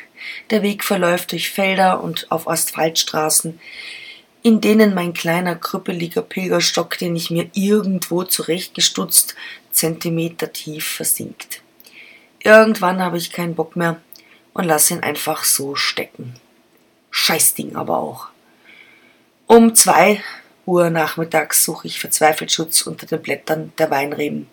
[0.50, 3.60] Der Weg verläuft durch Felder und auf Asphaltstraßen,
[4.42, 9.36] in denen mein kleiner krüppeliger Pilgerstock, den ich mir irgendwo zurechtgestutzt,
[9.72, 11.62] Zentimeter tief versinkt.
[12.44, 14.02] Irgendwann habe ich keinen Bock mehr
[14.54, 16.36] und lasse ihn einfach so stecken.
[17.12, 18.28] Scheißding aber auch.
[19.48, 20.22] Um zwei
[20.66, 24.48] Uhr nachmittags suche ich verzweifelt Schutz unter den Blättern der Weinreben.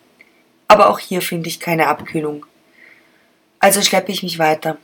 [0.69, 2.47] Aber auch hier finde ich keine Abkühlung.
[3.59, 4.79] Also schleppe ich mich weiter.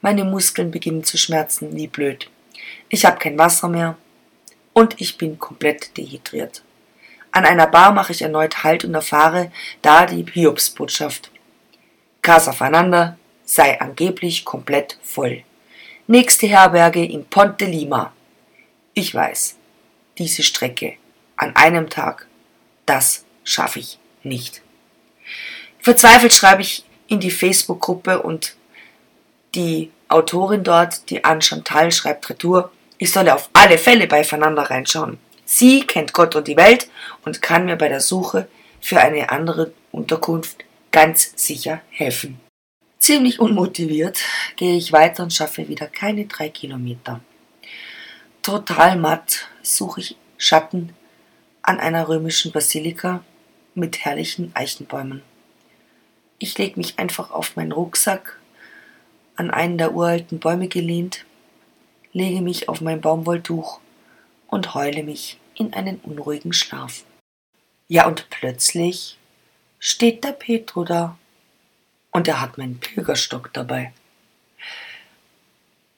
[0.00, 2.30] Meine Muskeln beginnen zu schmerzen, wie blöd.
[2.88, 3.96] Ich habe kein Wasser mehr
[4.72, 6.62] und ich bin komplett dehydriert.
[7.32, 9.50] An einer Bar mache ich erneut Halt und erfahre
[9.82, 11.30] da die Hiobsbotschaft.
[12.22, 15.42] Casa Fernanda sei angeblich komplett voll.
[16.06, 18.12] Nächste Herberge in Ponte Lima.
[18.94, 19.55] Ich weiß,
[20.18, 20.94] diese Strecke
[21.36, 22.26] an einem Tag,
[22.86, 24.62] das schaffe ich nicht.
[25.78, 28.56] Verzweifelt schreibe ich in die Facebook-Gruppe und
[29.54, 34.62] die Autorin dort, die Anne Chantal, schreibt Retour, ich solle auf alle Fälle bei Fernanda
[34.62, 35.18] reinschauen.
[35.44, 36.88] Sie kennt Gott und die Welt
[37.24, 38.48] und kann mir bei der Suche
[38.80, 42.40] für eine andere Unterkunft ganz sicher helfen.
[42.98, 44.18] Ziemlich unmotiviert
[44.56, 47.20] gehe ich weiter und schaffe wieder keine drei Kilometer.
[48.46, 50.94] Total matt suche ich Schatten
[51.62, 53.24] an einer römischen Basilika
[53.74, 55.22] mit herrlichen Eichenbäumen.
[56.38, 58.38] Ich lege mich einfach auf meinen Rucksack,
[59.34, 61.24] an einen der uralten Bäume gelehnt,
[62.12, 63.80] lege mich auf mein Baumwolltuch
[64.46, 67.02] und heule mich in einen unruhigen Schlaf.
[67.88, 69.18] Ja, und plötzlich
[69.80, 71.18] steht der Petro da
[72.12, 73.92] und er hat meinen Pilgerstock dabei.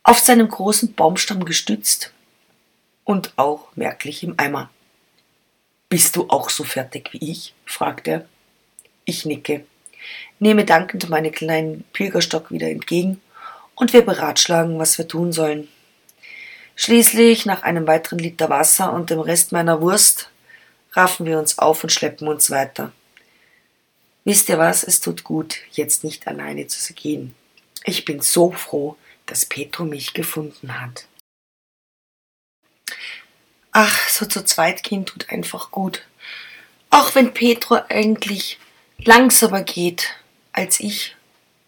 [0.02, 2.14] Auf seinem großen Baumstamm gestützt
[3.08, 4.68] und auch merklich im Eimer.
[5.88, 7.54] Bist du auch so fertig wie ich?
[7.64, 8.26] fragt er.
[9.04, 9.64] Ich nicke
[10.38, 13.20] nehme dankend meinen kleinen Pilgerstock wieder entgegen
[13.74, 15.68] und wir beratschlagen, was wir tun sollen.
[16.76, 20.30] Schließlich, nach einem weiteren Liter Wasser und dem Rest meiner Wurst,
[20.92, 22.92] raffen wir uns auf und schleppen uns weiter.
[24.24, 27.34] Wisst ihr was, es tut gut, jetzt nicht alleine zu gehen.
[27.84, 28.96] Ich bin so froh,
[29.26, 31.06] dass Petro mich gefunden hat.
[33.80, 36.02] Ach, so zu zweit gehen tut einfach gut.
[36.90, 38.58] Auch wenn Petro eigentlich
[38.98, 40.16] langsamer geht
[40.50, 41.14] als ich.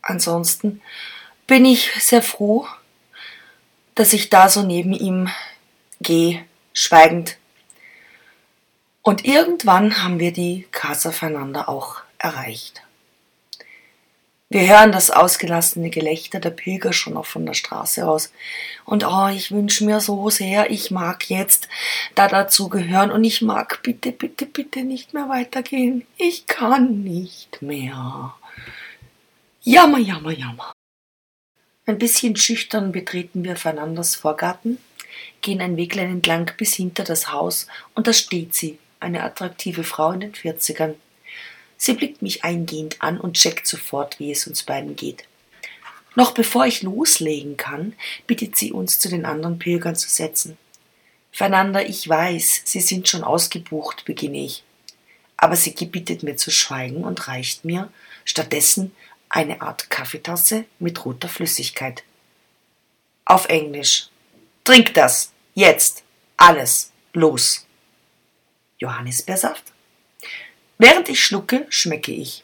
[0.02, 0.82] Ansonsten
[1.46, 2.66] bin ich sehr froh,
[3.94, 5.30] dass ich da so neben ihm
[6.00, 7.36] gehe, schweigend.
[9.02, 12.82] Und irgendwann haben wir die Casa Fernanda auch erreicht.
[14.52, 18.32] Wir hören das ausgelassene Gelächter der Pilger schon auch von der Straße aus.
[18.84, 21.68] Und oh, ich wünsche mir so sehr, ich mag jetzt
[22.16, 26.04] da dazugehören und ich mag bitte, bitte, bitte nicht mehr weitergehen.
[26.16, 28.34] Ich kann nicht mehr.
[29.62, 30.72] Jammer, jammer, jammer.
[31.86, 34.78] Ein bisschen schüchtern betreten wir Fernandas Vorgarten,
[35.42, 40.10] gehen ein Weglein entlang bis hinter das Haus und da steht sie, eine attraktive Frau
[40.10, 40.96] in den Vierzigern.
[41.82, 45.24] Sie blickt mich eingehend an und checkt sofort, wie es uns beiden geht.
[46.14, 47.94] Noch bevor ich loslegen kann,
[48.26, 50.58] bittet sie uns zu den anderen Pilgern zu setzen.
[51.32, 54.62] Fernanda, ich weiß, Sie sind schon ausgebucht, beginne ich.
[55.38, 57.90] Aber sie gebietet mir zu schweigen und reicht mir
[58.26, 58.94] stattdessen
[59.30, 62.02] eine Art Kaffeetasse mit roter Flüssigkeit.
[63.24, 64.08] Auf Englisch.
[64.64, 65.32] Trink das.
[65.54, 66.02] Jetzt.
[66.36, 66.92] Alles.
[67.14, 67.64] Los.
[68.76, 69.72] Johannisbeersaft?
[70.82, 72.42] Während ich schlucke, schmecke ich.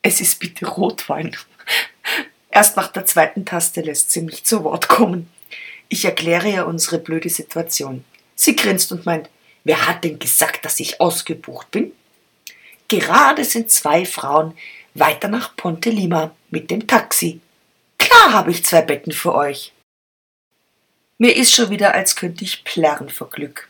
[0.00, 1.36] Es ist bitte Rotwein.
[2.50, 5.28] Erst nach der zweiten Taste lässt sie mich zu Wort kommen.
[5.90, 8.06] Ich erkläre ihr unsere blöde Situation.
[8.34, 9.28] Sie grinst und meint,
[9.64, 11.92] wer hat denn gesagt, dass ich ausgebucht bin?
[12.88, 14.56] Gerade sind zwei Frauen
[14.94, 17.40] weiter nach Ponte Lima mit dem Taxi.
[17.98, 19.74] Klar habe ich zwei Betten für euch.
[21.18, 23.68] Mir ist schon wieder, als könnte ich plärren vor Glück.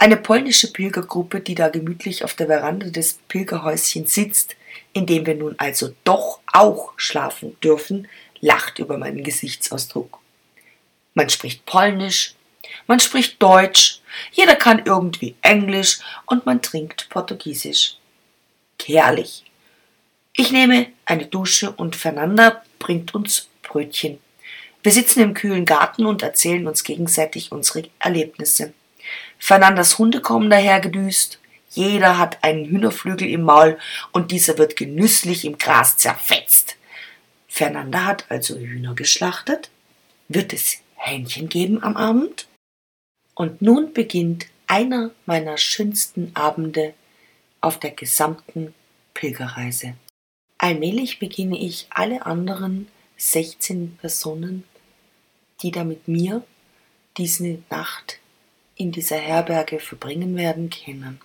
[0.00, 4.54] Eine polnische Pilgergruppe, die da gemütlich auf der Veranda des Pilgerhäuschens sitzt,
[4.92, 8.06] in dem wir nun also doch auch schlafen dürfen,
[8.40, 10.20] lacht über meinen Gesichtsausdruck.
[11.14, 12.36] Man spricht Polnisch,
[12.86, 14.00] man spricht Deutsch,
[14.30, 17.96] jeder kann irgendwie Englisch und man trinkt Portugiesisch.
[18.80, 19.44] Herrlich.
[20.32, 24.20] Ich nehme eine Dusche und Fernanda bringt uns Brötchen.
[24.84, 28.74] Wir sitzen im kühlen Garten und erzählen uns gegenseitig unsere Erlebnisse.
[29.38, 31.38] Fernandas Hunde kommen dahergedüst.
[31.70, 33.78] Jeder hat einen Hühnerflügel im Maul
[34.12, 36.76] und dieser wird genüsslich im Gras zerfetzt.
[37.46, 39.70] Fernanda hat also Hühner geschlachtet.
[40.28, 42.46] Wird es Hähnchen geben am Abend?
[43.34, 46.94] Und nun beginnt einer meiner schönsten Abende
[47.60, 48.74] auf der gesamten
[49.14, 49.94] Pilgerreise.
[50.58, 54.64] Allmählich beginne ich alle anderen 16 Personen,
[55.62, 56.44] die da mit mir
[57.16, 58.18] diese Nacht
[58.78, 61.20] in dieser Herberge verbringen werden, kennen.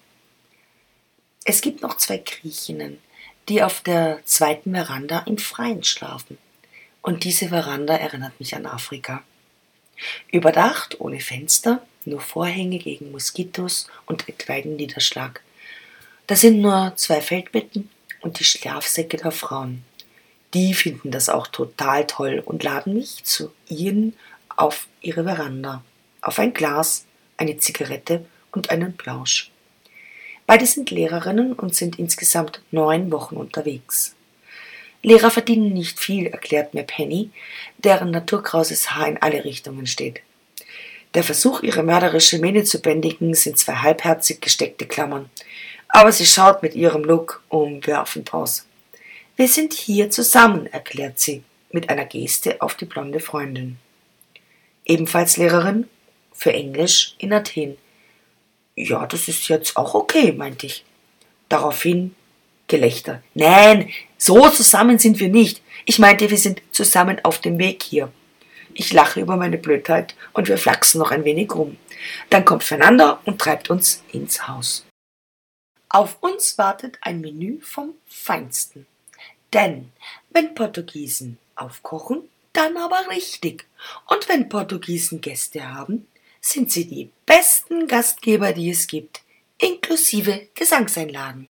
[1.45, 2.99] Es gibt noch zwei Griechinnen,
[3.47, 6.37] die auf der zweiten Veranda im Freien schlafen.
[7.01, 9.23] Und diese Veranda erinnert mich an Afrika.
[10.31, 15.41] Überdacht, ohne Fenster, nur Vorhänge gegen Moskitos und etwaigen Niederschlag.
[16.27, 17.89] Da sind nur zwei Feldbetten
[18.21, 19.83] und die Schlafsäcke der Frauen.
[20.53, 24.15] Die finden das auch total toll und laden mich zu ihnen
[24.55, 25.83] auf ihre Veranda,
[26.21, 27.05] auf ein Glas
[27.37, 29.51] eine Zigarette und einen Plausch.
[30.45, 34.15] Beide sind Lehrerinnen und sind insgesamt neun Wochen unterwegs.
[35.01, 37.29] Lehrer verdienen nicht viel, erklärt mir Penny,
[37.77, 40.21] deren naturkrauses Haar in alle Richtungen steht.
[41.13, 45.29] Der Versuch, ihre mörderische Mähne zu bändigen, sind zwei halbherzig gesteckte Klammern.
[45.87, 48.65] Aber sie schaut mit ihrem Look umwerfend aus.
[49.35, 53.77] Wir sind hier zusammen, erklärt sie mit einer Geste auf die blonde Freundin.
[54.85, 55.87] Ebenfalls Lehrerin
[56.33, 57.77] für Englisch in Athen.
[58.75, 60.83] Ja, das ist jetzt auch okay, meinte ich.
[61.49, 62.15] Daraufhin
[62.67, 63.21] Gelächter.
[63.33, 65.61] Nein, so zusammen sind wir nicht.
[65.85, 68.11] Ich meinte, wir sind zusammen auf dem Weg hier.
[68.73, 71.77] Ich lache über meine Blödheit und wir flachsen noch ein wenig rum.
[72.29, 74.85] Dann kommt Fernanda und treibt uns ins Haus.
[75.89, 78.87] Auf uns wartet ein Menü vom Feinsten.
[79.53, 79.91] Denn
[80.31, 82.23] wenn Portugiesen aufkochen,
[82.53, 83.67] dann aber richtig.
[84.07, 86.07] Und wenn Portugiesen Gäste haben,
[86.43, 89.21] sind sie die besten Gastgeber, die es gibt,
[89.57, 91.47] inklusive Gesangseinlagen.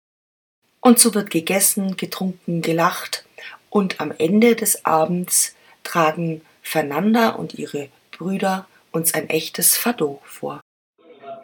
[0.80, 3.24] Und so wird gegessen, getrunken, gelacht
[3.68, 5.54] und am Ende des Abends
[5.84, 10.60] tragen Fernanda und ihre Brüder uns ein echtes Fado vor.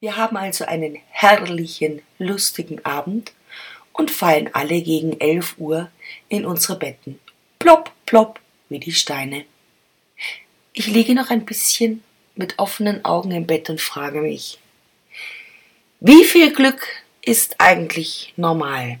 [0.00, 3.32] Wir haben also einen herrlichen, lustigen Abend
[3.92, 5.90] und fallen alle gegen elf Uhr
[6.28, 7.18] in unsere Betten.
[7.58, 8.38] Plopp, plopp,
[8.68, 9.44] wie die Steine.
[10.72, 12.02] Ich liege noch ein bisschen
[12.34, 14.58] mit offenen Augen im Bett und frage mich,
[16.00, 16.86] wie viel Glück
[17.22, 19.00] ist eigentlich normal?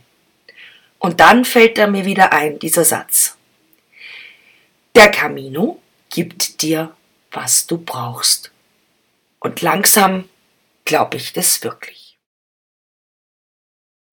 [0.98, 3.36] Und dann fällt er mir wieder ein, dieser Satz.
[4.96, 5.80] Der Camino
[6.10, 6.96] gibt dir,
[7.30, 8.50] was du brauchst.
[9.38, 10.28] Und langsam
[10.84, 12.07] glaube ich das wirklich.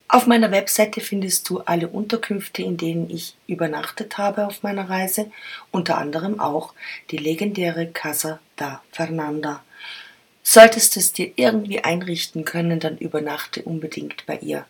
[0.08, 5.32] Auf meiner Webseite findest du alle Unterkünfte, in denen ich übernachtet habe auf meiner Reise,
[5.72, 6.74] unter anderem auch
[7.10, 9.64] die legendäre Casa da Fernanda.
[10.44, 14.66] Solltest du es dir irgendwie einrichten können, dann übernachte unbedingt bei ihr.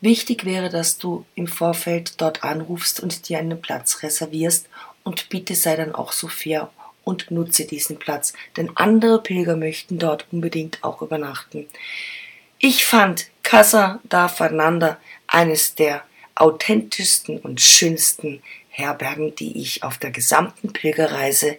[0.00, 4.68] Wichtig wäre, dass du im Vorfeld dort anrufst und dir einen Platz reservierst
[5.02, 6.70] und bitte sei dann auch so fair
[7.02, 11.66] und nutze diesen Platz, denn andere Pilger möchten dort unbedingt auch übernachten.
[12.58, 16.04] Ich fand Casa da Fernanda eines der
[16.36, 21.58] authentischsten und schönsten Herbergen, die ich auf der gesamten Pilgerreise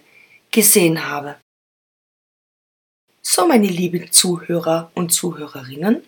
[0.50, 1.36] gesehen habe.
[3.20, 6.02] So, meine lieben Zuhörer und Zuhörerinnen,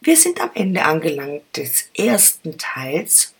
[0.00, 3.34] wir sind am Ende angelangt des ersten Teils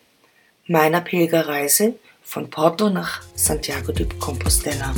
[0.66, 4.92] meiner Pilgerreise von Porto nach Santiago de Compostela.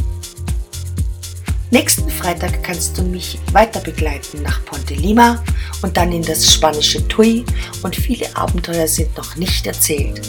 [1.71, 5.43] Nächsten Freitag kannst du mich weiter begleiten nach Ponte Lima
[5.83, 7.45] und dann in das spanische Tui
[7.83, 10.21] und viele Abenteuer sind noch nicht erzählt.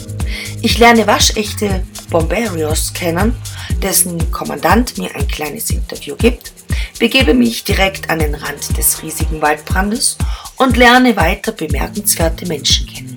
[0.62, 3.36] Ich lerne waschechte Bomberios kennen,
[3.82, 6.52] dessen Kommandant mir ein kleines Interview gibt,
[6.98, 10.16] begebe mich direkt an den Rand des riesigen Waldbrandes
[10.56, 13.16] und lerne weiter bemerkenswerte Menschen kennen.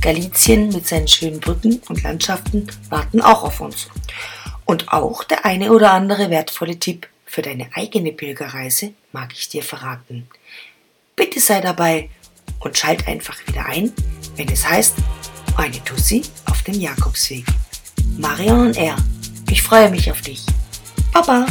[0.00, 3.86] Galizien mit seinen schönen Brücken und Landschaften warten auch auf uns.
[4.64, 9.62] Und auch der eine oder andere wertvolle Tipp für deine eigene Pilgerreise mag ich dir
[9.62, 10.28] verraten.
[11.16, 12.10] Bitte sei dabei
[12.60, 13.90] und schalt einfach wieder ein,
[14.36, 14.96] wenn es heißt,
[15.56, 17.46] eine Tussi auf dem Jakobsweg.
[18.18, 18.96] Marion er,
[19.50, 20.44] ich freue mich auf dich.
[21.10, 21.46] Baba!